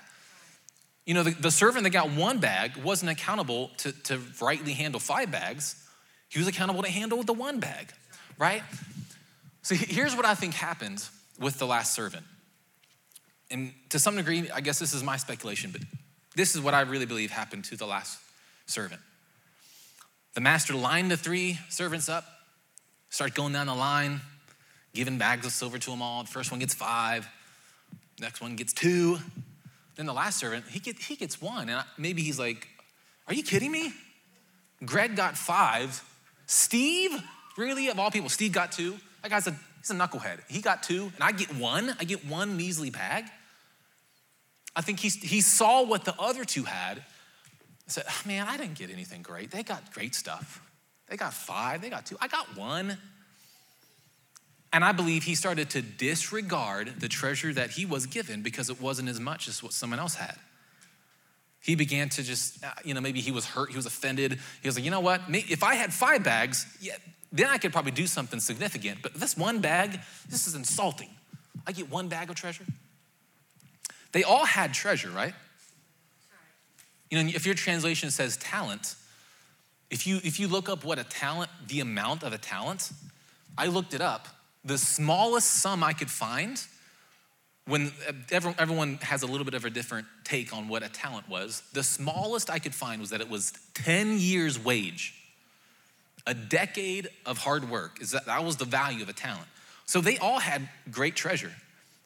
[1.05, 4.99] You know, the, the servant that got one bag wasn't accountable to, to rightly handle
[4.99, 5.75] five bags.
[6.29, 7.91] He was accountable to handle the one bag,
[8.37, 8.63] right?
[9.61, 11.03] So here's what I think happened
[11.39, 12.25] with the last servant.
[13.51, 15.81] And to some degree, I guess this is my speculation, but
[16.35, 18.19] this is what I really believe happened to the last
[18.65, 19.01] servant.
[20.33, 22.25] The master lined the three servants up,
[23.09, 24.21] started going down the line,
[24.93, 26.23] giving bags of silver to them all.
[26.23, 27.27] The first one gets five,
[28.19, 29.19] next one gets two.
[29.95, 31.69] Then the last servant, he, get, he gets one.
[31.69, 32.67] And maybe he's like,
[33.27, 33.93] Are you kidding me?
[34.85, 36.03] Greg got five.
[36.45, 37.11] Steve,
[37.57, 38.95] really, of all people, Steve got two.
[39.21, 40.39] That guy's a, he's a knucklehead.
[40.49, 41.95] He got two, and I get one.
[41.99, 43.25] I get one measly bag.
[44.75, 47.03] I think he, he saw what the other two had
[47.87, 49.51] said, oh, Man, I didn't get anything great.
[49.51, 50.61] They got great stuff.
[51.07, 52.17] They got five, they got two.
[52.19, 52.97] I got one.
[54.73, 58.81] And I believe he started to disregard the treasure that he was given because it
[58.81, 60.35] wasn't as much as what someone else had.
[61.61, 64.39] He began to just, uh, you know, maybe he was hurt, he was offended.
[64.61, 65.21] He was like, you know what?
[65.29, 66.95] If I had five bags, yeah,
[67.31, 69.01] then I could probably do something significant.
[69.03, 71.09] But this one bag, this is insulting.
[71.65, 72.65] I get one bag of treasure.
[74.11, 75.33] They all had treasure, right?
[77.09, 78.95] You know, if your translation says talent,
[79.91, 82.91] if you if you look up what a talent, the amount of a talent,
[83.57, 84.27] I looked it up.
[84.65, 86.61] The smallest sum I could find,
[87.65, 91.29] when uh, everyone has a little bit of a different take on what a talent
[91.29, 95.15] was, the smallest I could find was that it was 10 years' wage.
[96.25, 99.47] A decade of hard work is that that was the value of a talent.
[99.85, 101.51] So they all had great treasure.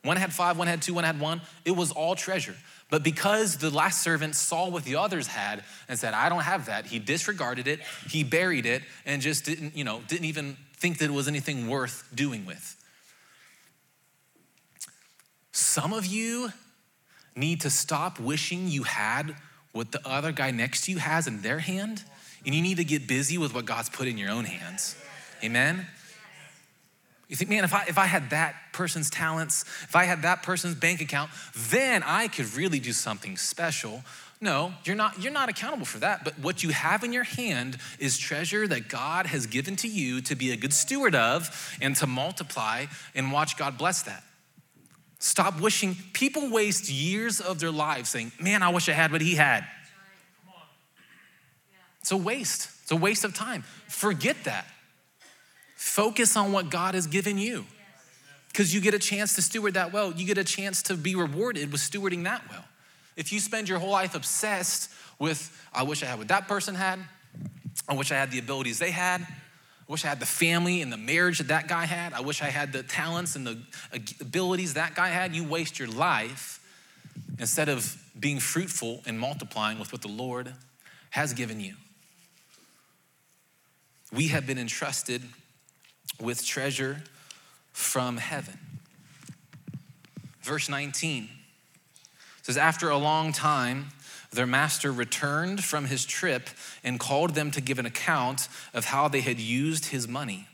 [0.03, 1.41] One had five, one had two, one had one.
[1.65, 2.55] It was all treasure.
[2.89, 6.67] But because the last servant saw what the others had and said, I don't have
[6.67, 10.99] that, he disregarded it, he buried it, and just didn't, you know, didn't even think
[10.99, 12.75] that it was anything worth doing with.
[15.51, 16.51] Some of you
[17.35, 19.35] need to stop wishing you had
[19.71, 22.03] what the other guy next to you has in their hand,
[22.45, 24.95] and you need to get busy with what God's put in your own hands.
[25.43, 25.85] Amen?
[27.27, 30.43] You think, man, if I, if I had that person's talents, if I had that
[30.43, 31.29] person's bank account,
[31.69, 34.03] then I could really do something special.
[34.39, 36.23] No, you're not, you're not accountable for that.
[36.23, 40.21] But what you have in your hand is treasure that God has given to you
[40.21, 44.23] to be a good steward of and to multiply and watch God bless that.
[45.19, 45.95] Stop wishing.
[46.13, 49.65] People waste years of their lives saying, man, I wish I had what he had.
[52.01, 52.69] It's a waste.
[52.83, 53.63] It's a waste of time.
[53.87, 54.67] Forget that.
[55.75, 57.65] Focus on what God has given you.
[58.49, 60.13] Because you get a chance to steward that well.
[60.13, 62.63] You get a chance to be rewarded with stewarding that well.
[63.17, 66.75] If you spend your whole life obsessed with, I wish I had what that person
[66.75, 66.99] had,
[67.89, 70.93] I wish I had the abilities they had, I wish I had the family and
[70.93, 73.59] the marriage that that guy had, I wish I had the talents and the
[74.21, 76.63] abilities that guy had, you waste your life
[77.39, 80.53] instead of being fruitful and multiplying with what the Lord
[81.09, 81.73] has given you.
[84.13, 85.23] We have been entrusted
[86.21, 87.01] with treasure
[87.73, 88.59] from heaven.
[90.41, 91.29] Verse 19
[92.47, 93.87] says, After a long time,
[94.31, 96.49] their master returned from his trip
[96.81, 100.47] and called them to give an account of how they had used his money.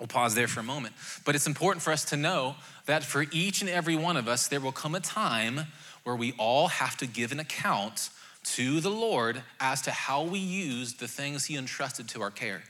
[0.00, 0.94] We'll pause there for a moment.
[1.24, 4.48] But it's important for us to know that for each and every one of us,
[4.48, 5.66] there will come a time
[6.02, 8.10] where we all have to give an account
[8.42, 12.62] to the Lord as to how we used the things he entrusted to our care.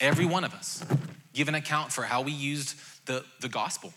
[0.00, 0.82] Every one of us
[1.34, 3.92] give an account for how we used the, the gospel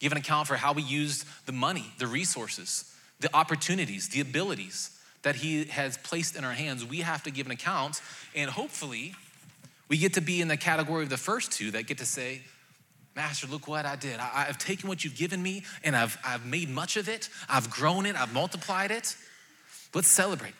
[0.00, 4.90] give an account for how we used the money, the resources, the opportunities, the abilities
[5.22, 6.84] that He has placed in our hands.
[6.84, 8.00] We have to give an account,
[8.34, 9.14] and hopefully,
[9.88, 12.42] we get to be in the category of the first two that get to say,
[13.14, 14.18] Master, look what I did.
[14.18, 17.30] I, have taken what you've given me and I've, I've made much of it.
[17.48, 18.14] I've grown it.
[18.14, 19.16] I've multiplied it.
[19.94, 20.52] Let's celebrate.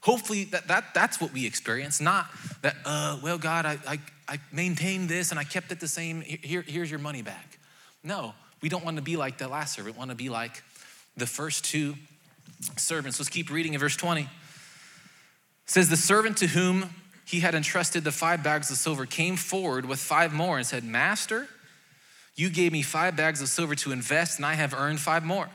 [0.00, 2.26] Hopefully, that, that, that's what we experience, not
[2.60, 6.20] that, uh, well, God, I, I, I maintained this and I kept it the same.
[6.20, 7.58] Here, here's your money back.
[8.04, 9.96] No, we don't want to be like the last servant.
[9.96, 10.62] We want to be like
[11.16, 11.94] the first two
[12.76, 13.18] servants.
[13.18, 14.22] Let's keep reading in verse 20.
[14.22, 14.28] It
[15.64, 16.90] says, The servant to whom
[17.24, 20.84] he had entrusted the five bags of silver came forward with five more and said,
[20.84, 21.48] Master,
[22.36, 25.48] you gave me five bags of silver to invest, and I have earned five more.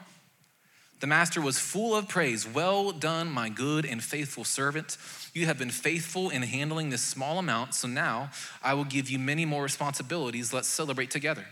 [1.00, 2.46] The master was full of praise.
[2.48, 4.98] Well done, my good and faithful servant.
[5.34, 8.32] You have been faithful in handling this small amount, so now
[8.62, 10.52] I will give you many more responsibilities.
[10.52, 11.46] Let's celebrate together.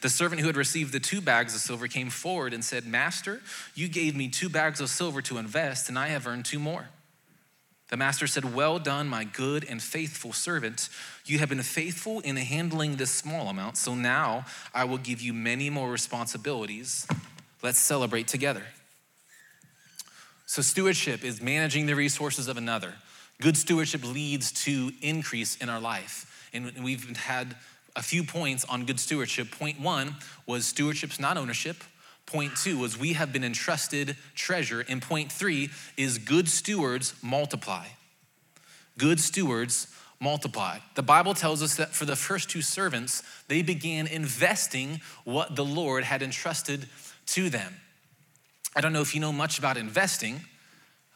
[0.00, 3.40] The servant who had received the two bags of silver came forward and said, Master,
[3.74, 6.88] you gave me two bags of silver to invest, and I have earned two more.
[7.92, 10.88] The master said, Well done, my good and faithful servant.
[11.26, 15.34] You have been faithful in handling this small amount, so now I will give you
[15.34, 17.06] many more responsibilities.
[17.62, 18.62] Let's celebrate together.
[20.46, 22.94] So, stewardship is managing the resources of another.
[23.42, 26.48] Good stewardship leads to increase in our life.
[26.54, 27.56] And we've had
[27.94, 29.50] a few points on good stewardship.
[29.50, 31.76] Point one was stewardship's not ownership.
[32.26, 34.84] Point two was we have been entrusted treasure.
[34.88, 37.86] And point three is good stewards multiply.
[38.98, 39.88] Good stewards
[40.20, 40.78] multiply.
[40.94, 45.64] The Bible tells us that for the first two servants, they began investing what the
[45.64, 46.88] Lord had entrusted
[47.26, 47.74] to them.
[48.74, 50.40] I don't know if you know much about investing.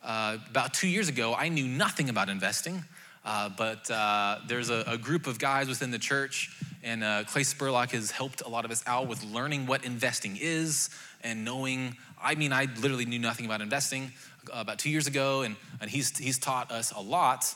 [0.03, 2.85] Uh, about two years ago, I knew nothing about investing.
[3.27, 7.43] Uh, but uh, there's a, a, group of guys within the church, and uh, Clay
[7.43, 10.91] Spurlock has helped a lot of us out with learning what investing is
[11.25, 11.97] and knowing.
[12.23, 14.12] I mean, I literally knew nothing about investing
[14.49, 17.53] uh, about two years ago, and, and he's, he's taught us a lot.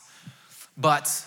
[0.77, 1.25] But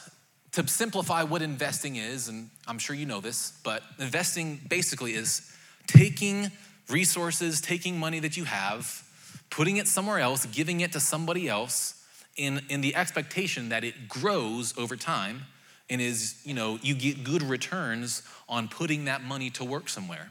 [0.52, 5.50] to simplify what investing is, and I'm sure you know this, but investing basically is
[5.86, 6.52] taking
[6.90, 9.08] resources, taking money that you have,
[9.48, 11.93] putting it somewhere else, giving it to somebody else
[12.36, 15.42] in, in the expectation that it grows over time
[15.90, 20.30] and is, you know, you get good returns on putting that money to work somewhere,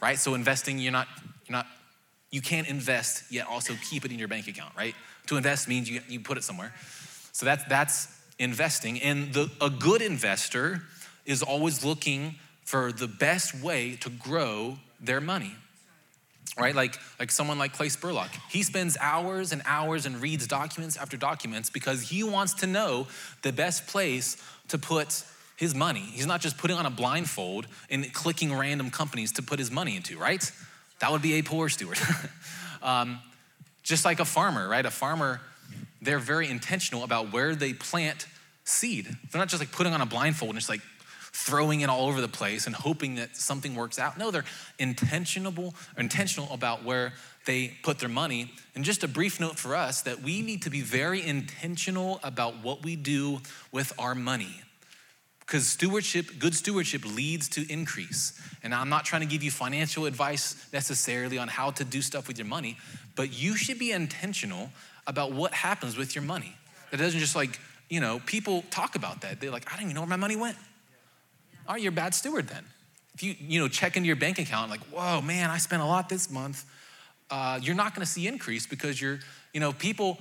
[0.00, 0.18] right?
[0.18, 1.08] So investing, you're not,
[1.46, 1.66] you're not,
[2.30, 4.94] you can't invest yet also keep it in your bank account, right?
[5.26, 6.72] To invest means you, you put it somewhere.
[7.32, 9.00] So that's, that's investing.
[9.02, 10.82] And the, a good investor
[11.26, 15.54] is always looking for the best way to grow their money
[16.58, 16.74] right?
[16.74, 18.28] Like, like someone like Clay Spurlock.
[18.50, 23.06] He spends hours and hours and reads documents after documents because he wants to know
[23.42, 24.36] the best place
[24.68, 25.24] to put
[25.56, 26.00] his money.
[26.00, 29.96] He's not just putting on a blindfold and clicking random companies to put his money
[29.96, 30.50] into, right?
[31.00, 31.98] That would be a poor steward.
[32.82, 33.18] um,
[33.82, 34.84] just like a farmer, right?
[34.84, 35.40] A farmer,
[36.00, 38.26] they're very intentional about where they plant
[38.64, 39.06] seed.
[39.06, 40.80] They're not just like putting on a blindfold and just like
[41.32, 44.18] throwing it all over the place and hoping that something works out.
[44.18, 44.44] No, they're
[44.78, 47.14] intentional, intentional about where
[47.46, 48.52] they put their money.
[48.74, 52.62] And just a brief note for us that we need to be very intentional about
[52.62, 53.40] what we do
[53.72, 54.62] with our money.
[55.52, 58.40] because stewardship, good stewardship leads to increase.
[58.62, 62.26] And I'm not trying to give you financial advice necessarily on how to do stuff
[62.26, 62.78] with your money,
[63.16, 64.70] but you should be intentional
[65.06, 66.56] about what happens with your money.
[66.90, 67.60] It doesn't just like,
[67.90, 69.40] you know, people talk about that.
[69.40, 70.56] They're like, I don't even know where my money went.
[71.68, 72.64] Right, you're a bad steward then.
[73.14, 75.86] If you, you know, check into your bank account, like, whoa, man, I spent a
[75.86, 76.64] lot this month.
[77.30, 79.20] Uh, you're not going to see increase because you're,
[79.52, 80.18] you know, people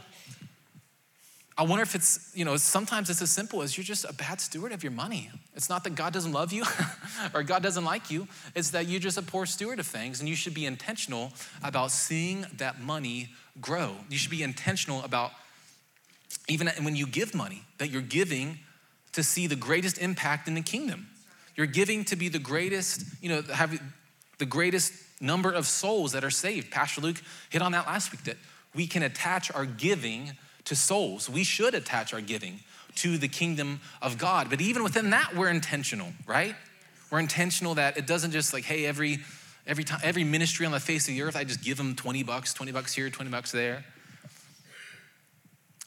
[1.62, 4.42] I wonder if it's, you know, sometimes it's as simple as you're just a bad
[4.42, 5.30] steward of your money.
[5.54, 6.64] It's not that God doesn't love you
[7.36, 10.28] or God doesn't like you, it's that you're just a poor steward of things and
[10.28, 11.34] you should be intentional
[11.64, 13.30] about seeing that money
[13.60, 13.96] grow.
[14.10, 15.34] You should be intentional about,
[16.48, 18.58] even when you give money, that you're giving
[19.12, 21.10] to see the greatest impact in the kingdom.
[21.56, 23.80] You're giving to be the greatest, you know, have
[24.38, 26.72] the greatest number of souls that are saved.
[26.72, 28.38] Pastor Luke hit on that last week that
[28.74, 30.32] we can attach our giving
[30.66, 31.30] to souls.
[31.30, 32.60] We should attach our giving
[32.95, 34.49] to the kingdom of God.
[34.49, 36.56] But even within that, we're intentional, right?
[37.10, 39.20] We're intentional that it doesn't just like, hey, every
[39.68, 42.24] every time every ministry on the face of the earth, I just give them 20
[42.24, 43.86] bucks, 20 bucks here, 20 bucks there.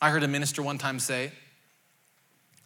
[0.01, 1.33] I heard a minister one time say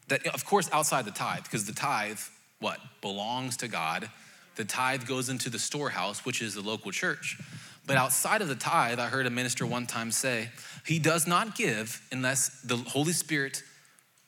[0.09, 2.19] that, of course, outside the tithe, because the tithe,
[2.61, 4.11] what, belongs to God.
[4.57, 7.39] The tithe goes into the storehouse, which is the local church.
[7.87, 10.51] But outside of the tithe, I heard a minister one time say,
[10.85, 13.63] he does not give unless the Holy Spirit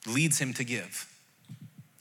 [0.07, 1.07] leads him to give.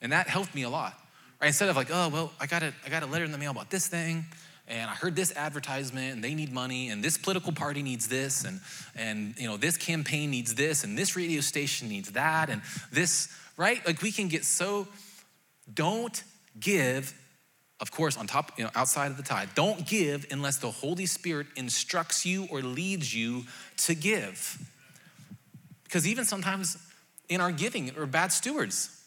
[0.00, 0.94] And that helped me a lot.
[1.40, 1.48] Right?
[1.48, 3.50] Instead of like, oh, well, I got, a, I got a letter in the mail
[3.50, 4.24] about this thing,
[4.68, 8.44] and I heard this advertisement, and they need money, and this political party needs this,
[8.44, 8.60] and,
[8.94, 12.62] and you know, this campaign needs this, and this radio station needs that, and
[12.92, 13.84] this, right?
[13.86, 14.86] Like we can get so,
[15.74, 16.22] don't
[16.58, 17.14] give
[17.80, 19.48] of course, on top, you know, outside of the tithe.
[19.54, 23.44] Don't give unless the Holy Spirit instructs you or leads you
[23.78, 24.58] to give.
[25.84, 26.76] Because even sometimes
[27.30, 29.02] in our giving, we're bad stewards.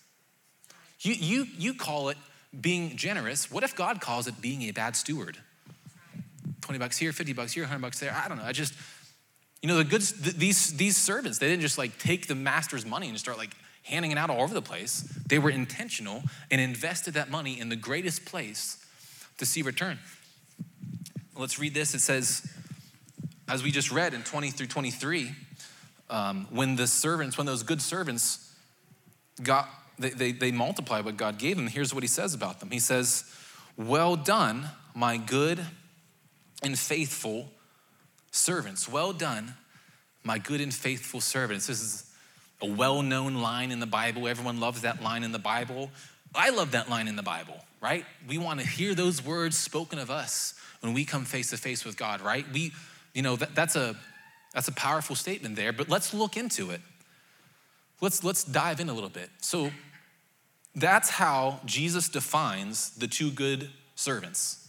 [1.02, 2.18] You, you, you call it
[2.60, 3.52] being generous.
[3.52, 5.38] What if God calls it being a bad steward?
[6.62, 8.12] 20 bucks here, 50 bucks here, 100 bucks there.
[8.12, 8.44] I don't know.
[8.44, 8.74] I just,
[9.62, 13.10] you know, the good, these, these servants, they didn't just like take the master's money
[13.10, 15.02] and start like handing it out all over the place.
[15.28, 18.84] They were intentional and invested that money in the greatest place
[19.38, 20.00] to see return.
[21.36, 21.94] Let's read this.
[21.94, 22.48] It says,
[23.48, 25.32] as we just read in 20 through 23,
[26.10, 28.54] um, when the servants, when those good servants
[29.42, 29.68] got,
[29.98, 32.72] they, they, they multiplied what God gave them, here's what he says about them.
[32.72, 33.26] He says,
[33.78, 35.60] Well done, my good
[36.62, 37.50] and faithful
[38.32, 38.88] servants.
[38.88, 39.56] Well done,
[40.24, 41.68] my good and faithful servants.
[41.68, 42.13] This is
[42.64, 44.28] a well known line in the Bible.
[44.28, 45.92] Everyone loves that line in the Bible.
[46.34, 48.06] I love that line in the Bible, right?
[48.28, 51.86] We want to hear those words spoken of us when we come face to face
[51.86, 52.46] with God, right?
[52.52, 52.72] We,
[53.14, 53.96] you know, that, that's a
[54.54, 56.82] that's a powerful statement there, but let's look into it.
[58.02, 59.30] Let's let's dive in a little bit.
[59.42, 59.70] So
[60.76, 64.68] that's how Jesus defines the two good servants.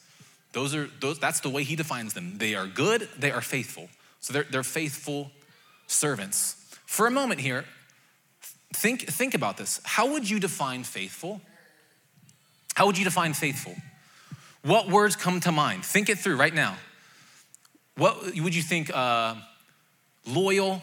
[0.53, 2.38] Those are those that's the way he defines them.
[2.38, 3.88] They are good, they are faithful.
[4.20, 5.30] So they're, they're faithful
[5.86, 6.57] servants.
[6.86, 7.64] For a moment here,
[8.75, 9.81] Think, think about this.
[9.85, 11.41] How would you define faithful?
[12.75, 13.77] How would you define faithful?
[14.62, 15.85] What words come to mind?
[15.85, 16.77] Think it through right now.
[17.97, 18.91] What would you think?
[18.93, 19.37] Uh,
[20.27, 20.83] loyal?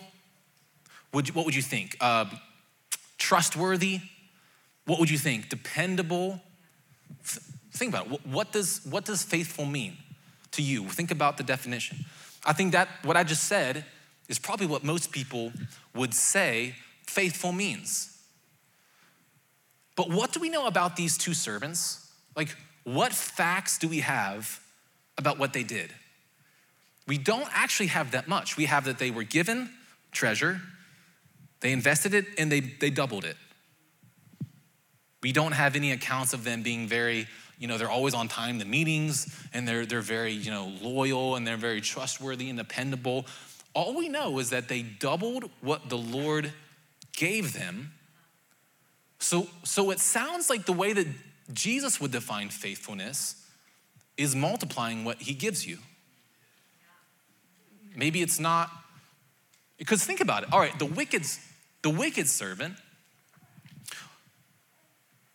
[1.13, 1.97] Would you, what would you think?
[1.99, 2.25] Uh,
[3.17, 3.99] trustworthy?
[4.85, 5.49] What would you think?
[5.49, 6.39] Dependable?
[7.73, 8.25] Think about it.
[8.25, 9.97] What does, what does faithful mean
[10.51, 10.87] to you?
[10.87, 12.05] Think about the definition.
[12.45, 13.83] I think that what I just said
[14.29, 15.51] is probably what most people
[15.93, 16.75] would say
[17.11, 18.17] faithful means.
[19.95, 22.11] But what do we know about these two servants?
[22.35, 24.59] Like, what facts do we have
[25.17, 25.93] about what they did?
[27.07, 28.57] We don't actually have that much.
[28.57, 29.69] We have that they were given
[30.11, 30.61] treasure,
[31.59, 33.37] they invested it, and they, they doubled it.
[35.21, 37.27] We don't have any accounts of them being very,
[37.59, 41.35] you know, they're always on time to meetings and they're, they're very, you know, loyal
[41.35, 43.27] and they're very trustworthy and dependable.
[43.73, 46.51] All we know is that they doubled what the Lord
[47.21, 47.91] gave them.
[49.19, 51.05] So, so it sounds like the way that
[51.53, 53.35] Jesus would define faithfulness
[54.17, 55.77] is multiplying what he gives you.
[57.95, 58.71] Maybe it's not,
[59.77, 60.49] because think about it.
[60.51, 61.23] All right, the wicked,
[61.83, 62.73] the wicked servant,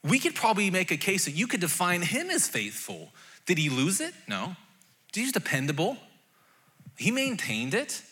[0.03, 3.11] we could probably make a case that you could define him as faithful.
[3.47, 4.13] Did he lose it?
[4.27, 4.57] No.
[5.15, 5.99] He's dependable.
[6.99, 8.03] He maintained it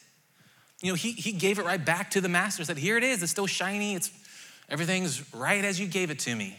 [0.85, 3.22] you know, he, he gave it right back to the master, said, Here it is,
[3.22, 4.11] it's still shiny, it's
[4.68, 6.59] everything's right as you gave it to me.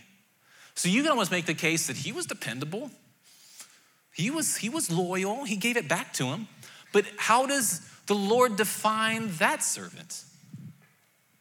[0.74, 2.90] So you can almost make the case that he was dependable.
[4.16, 6.48] He was, he was loyal, he gave it back to him.
[6.92, 10.24] But how does the Lord define that servant?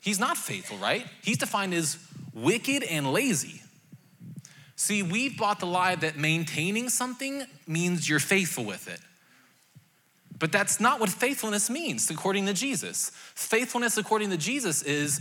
[0.02, 1.06] He's not faithful, right?
[1.22, 1.96] He's defined as
[2.34, 3.62] wicked and lazy.
[4.76, 9.00] See, we've bought the lie that maintaining something means you're faithful with it.
[10.38, 13.10] But that's not what faithfulness means, according to Jesus.
[13.34, 15.20] Faithfulness, according to Jesus, is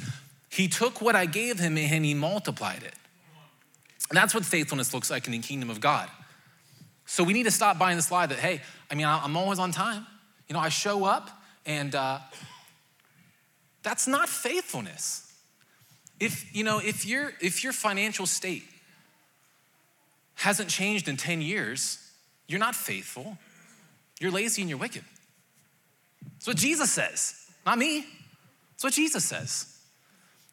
[0.49, 2.93] he took what I gave him and he multiplied it.
[4.09, 6.09] And that's what faithfulness looks like in the kingdom of God.
[7.05, 9.71] So we need to stop buying this lie that, hey, I mean, I'm always on
[9.71, 10.05] time.
[10.47, 11.29] You know, I show up
[11.65, 12.19] and uh,
[13.81, 15.31] that's not faithfulness.
[16.19, 18.63] If, you know, if, your if your financial state
[20.35, 21.99] hasn't changed in 10 years,
[22.47, 23.37] you're not faithful.
[24.23, 25.03] You're lazy and you're wicked.
[26.31, 28.05] That's what Jesus says, not me.
[28.71, 29.67] That's what Jesus says.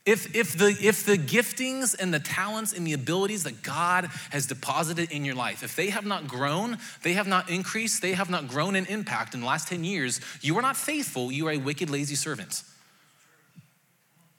[0.04, 4.46] If, if, the, if the giftings and the talents and the abilities that God has
[4.46, 8.28] deposited in your life, if they have not grown, they have not increased, they have
[8.28, 11.52] not grown in impact in the last 10 years, you are not faithful, you are
[11.52, 12.64] a wicked, lazy servant.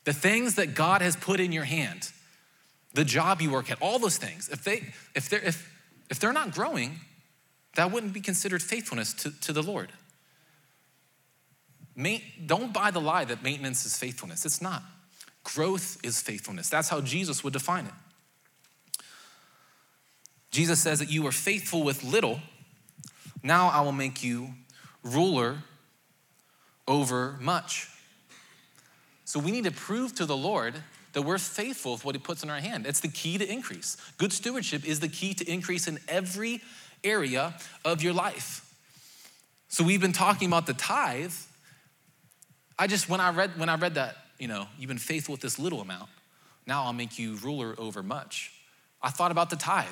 [0.04, 2.12] The things that God has put in your hand,
[2.96, 5.74] the job you work at, all those things, if, they, if, they're, if,
[6.10, 7.00] if they're not growing,
[7.76, 9.92] that wouldn't be considered faithfulness to, to the Lord.
[12.46, 14.46] don't buy the lie that maintenance is faithfulness.
[14.46, 14.84] It's not.
[15.44, 16.70] Growth is faithfulness.
[16.70, 17.94] That's how Jesus would define it.
[20.52, 22.42] Jesus says that you were faithful with little.
[23.42, 24.50] Now I will make you
[25.04, 25.64] ruler
[26.88, 27.88] over much.
[29.24, 30.76] So we need to prove to the Lord
[31.14, 32.86] that we're faithful with what He puts in our hand.
[32.86, 33.98] It's the key to increase.
[34.18, 36.62] Good stewardship is the key to increase in every
[37.04, 38.68] area of your life.
[39.68, 41.34] So we've been talking about the tithe.
[42.78, 45.42] I just when I read when I read that you know, you've been faithful with
[45.42, 46.10] this little amount.
[46.66, 48.52] Now I'll make you ruler over much.
[49.02, 49.88] I thought about the tithe.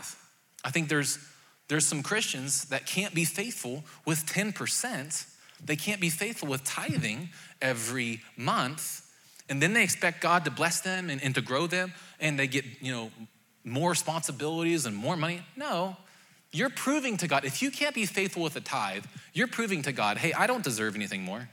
[0.66, 1.20] I think there's
[1.68, 5.28] there's some Christians that can't be faithful with 10%.
[5.64, 7.30] They can't be faithful with tithing
[7.62, 9.05] every month.
[9.49, 12.47] And then they expect God to bless them and, and to grow them, and they
[12.47, 13.12] get, you know,
[13.64, 15.41] more responsibilities and more money.
[15.55, 15.95] No,
[16.52, 19.91] you're proving to God, if you can't be faithful with a tithe, you're proving to
[19.91, 21.47] God, hey, I don't deserve anything more.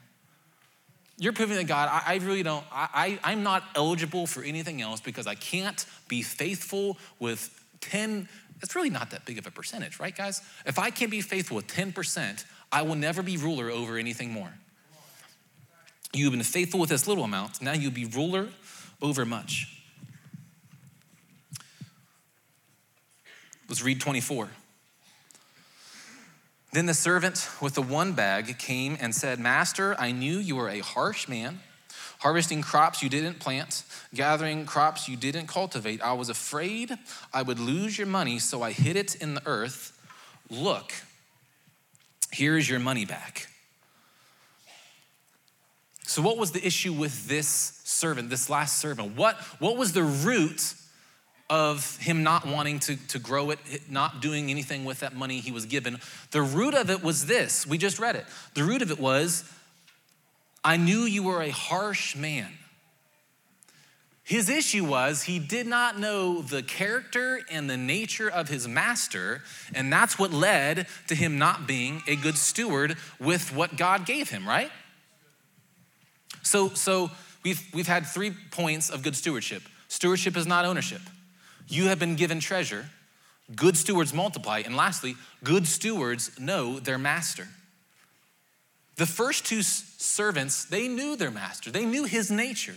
[1.18, 4.82] You're proving to God, I, I really don't, I, I, I'm not eligible for anything
[4.82, 8.28] else because I can't be faithful with 10,
[8.62, 10.40] it's really not that big of a percentage, right, guys?
[10.64, 14.52] If I can't be faithful with 10%, I will never be ruler over anything more.
[16.12, 18.48] You've been faithful with this little amount, now you'll be ruler
[19.02, 19.72] over much.
[23.68, 24.48] Let's read 24.
[26.76, 30.68] Then the servant with the one bag came and said, Master, I knew you were
[30.68, 31.60] a harsh man,
[32.18, 36.02] harvesting crops you didn't plant, gathering crops you didn't cultivate.
[36.02, 36.92] I was afraid
[37.32, 39.98] I would lose your money, so I hid it in the earth.
[40.50, 40.92] Look,
[42.30, 43.48] here's your money back.
[46.02, 49.16] So, what was the issue with this servant, this last servant?
[49.16, 50.74] What, what was the root
[51.48, 55.52] of him not wanting to, to grow it, not doing anything with that money he
[55.52, 55.98] was given.
[56.32, 57.66] The root of it was this.
[57.66, 58.26] We just read it.
[58.54, 59.44] The root of it was,
[60.64, 62.48] I knew you were a harsh man.
[64.24, 69.42] His issue was he did not know the character and the nature of his master,
[69.72, 74.30] and that's what led to him not being a good steward with what God gave
[74.30, 74.72] him, right?
[76.42, 77.12] So, so
[77.44, 79.62] we've, we've had three points of good stewardship.
[79.86, 81.02] Stewardship is not ownership.
[81.68, 82.86] You have been given treasure.
[83.54, 84.62] Good stewards multiply.
[84.64, 87.48] And lastly, good stewards know their master.
[88.96, 92.76] The first two servants, they knew their master, they knew his nature,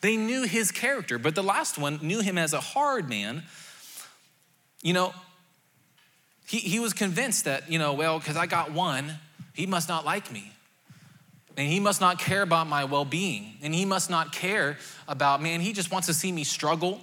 [0.00, 3.44] they knew his character, but the last one knew him as a hard man.
[4.82, 5.14] You know,
[6.48, 9.18] he, he was convinced that, you know, well, because I got one,
[9.52, 10.52] he must not like me.
[11.56, 13.54] And he must not care about my well being.
[13.62, 17.00] And he must not care about, man, he just wants to see me struggle.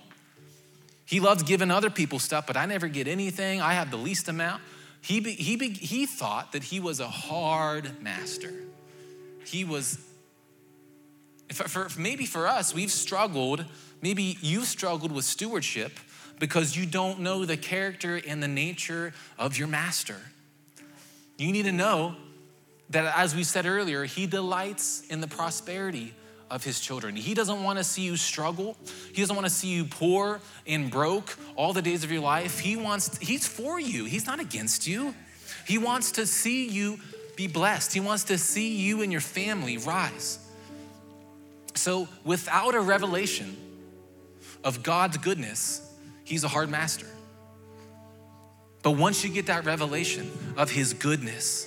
[1.07, 3.61] He loves giving other people stuff, but I never get anything.
[3.61, 4.61] I have the least amount.
[5.01, 8.51] He, be, he, be, he thought that he was a hard master.
[9.45, 9.97] He was,
[11.53, 13.63] for, for, maybe for us, we've struggled,
[14.01, 15.93] maybe you've struggled with stewardship
[16.39, 20.17] because you don't know the character and the nature of your master.
[21.37, 22.17] You need to know
[22.89, 26.13] that, as we said earlier, he delights in the prosperity
[26.49, 27.15] of his children.
[27.15, 28.77] He doesn't want to see you struggle.
[29.13, 32.59] He doesn't want to see you poor and broke all the days of your life.
[32.59, 34.05] He wants he's for you.
[34.05, 35.13] He's not against you.
[35.65, 36.99] He wants to see you
[37.35, 37.93] be blessed.
[37.93, 40.39] He wants to see you and your family rise.
[41.75, 43.55] So, without a revelation
[44.63, 45.81] of God's goodness,
[46.23, 47.05] he's a hard master.
[48.81, 51.66] But once you get that revelation of his goodness,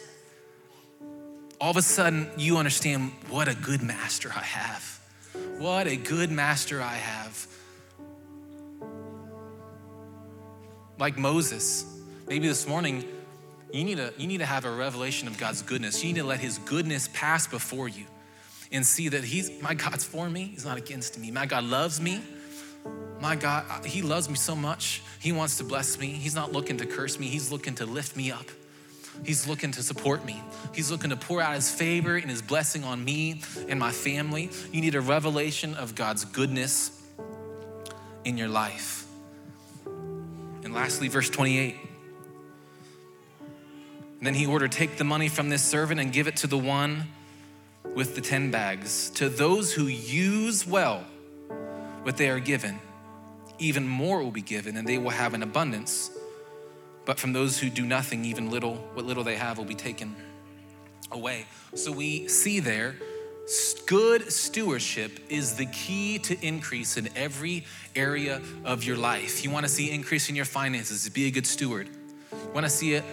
[1.60, 5.00] all of a sudden you understand what a good master I have.
[5.58, 7.46] What a good master I have.
[11.00, 11.86] like Moses,
[12.28, 13.04] maybe this morning,
[13.72, 16.04] you need, to, you need to have a revelation of God's goodness.
[16.04, 18.04] You need to let His goodness pass before you
[18.70, 21.30] and see that He's, my God's for me, He's not against me.
[21.30, 22.20] My God loves me.
[23.20, 25.02] My God, He loves me so much.
[25.18, 26.08] He wants to bless me.
[26.08, 28.46] He's not looking to curse me, He's looking to lift me up.
[29.24, 30.42] He's looking to support me.
[30.74, 34.50] He's looking to pour out His favor and His blessing on me and my family.
[34.72, 36.90] You need a revelation of God's goodness
[38.24, 39.06] in your life.
[40.62, 41.76] And lastly, verse 28.
[44.20, 47.04] then he ordered, Take the money from this servant and give it to the one
[47.94, 49.10] with the 10 bags.
[49.10, 51.04] To those who use well
[52.02, 52.78] what they are given,
[53.58, 56.10] even more will be given, and they will have an abundance.
[57.04, 60.14] But from those who do nothing, even little, what little they have will be taken
[61.10, 61.46] away.
[61.74, 62.96] So we see there,
[63.86, 69.42] good stewardship is the key to increase in every area of your life.
[69.42, 71.88] You want to see increase in your finances, be a good steward.
[72.32, 73.04] You want to see it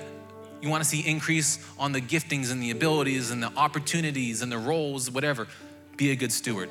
[0.61, 4.51] you want to see increase on the giftings and the abilities and the opportunities and
[4.51, 5.47] the roles, whatever,
[5.97, 6.69] be a good steward.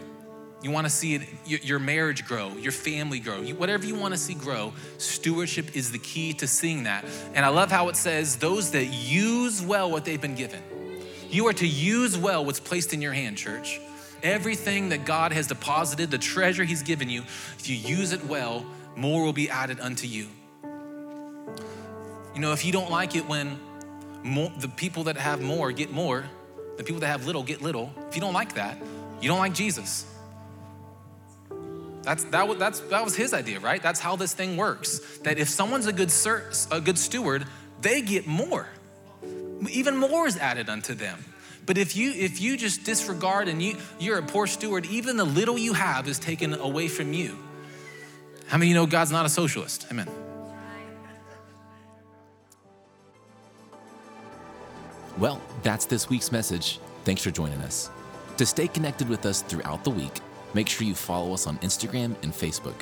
[0.63, 4.19] You want to see it, your marriage grow, your family grow, whatever you want to
[4.19, 7.05] see grow, stewardship is the key to seeing that.
[7.35, 10.63] And I love how it says, those that use well what they've been given.
[11.29, 13.81] You are to use well what's placed in your hand, church.
[14.23, 17.23] Everything that God has deposited, the treasure He's given you,
[17.59, 18.65] if you use it well,
[18.97, 20.29] more will be added unto you.
[22.35, 23.59] You know, if you don't like it when
[24.23, 26.25] more, the people that have more get more,
[26.77, 28.79] the people that have little get little, if you don't like that,
[29.21, 30.07] you don't like Jesus.
[32.07, 33.83] That's, that, that's, that was his idea, right?
[33.83, 35.01] That's how this thing works.
[35.25, 36.13] That if someone's a good,
[36.71, 37.47] a good steward,
[37.81, 38.69] they get more.
[39.69, 41.25] Even more is added unto them.
[41.67, 45.25] But if you if you just disregard and you you're a poor steward, even the
[45.25, 47.37] little you have is taken away from you.
[48.47, 49.89] How many of you know God's not a socialist?
[49.91, 50.09] Amen.
[55.19, 56.79] Well, that's this week's message.
[57.05, 57.91] Thanks for joining us.
[58.37, 60.21] To stay connected with us throughout the week,
[60.57, 62.75] make sure you follow us on Instagram and Facebook.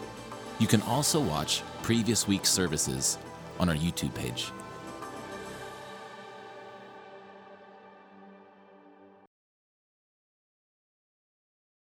[0.61, 3.18] You can also watch previous week's services
[3.59, 4.53] on our YouTube page.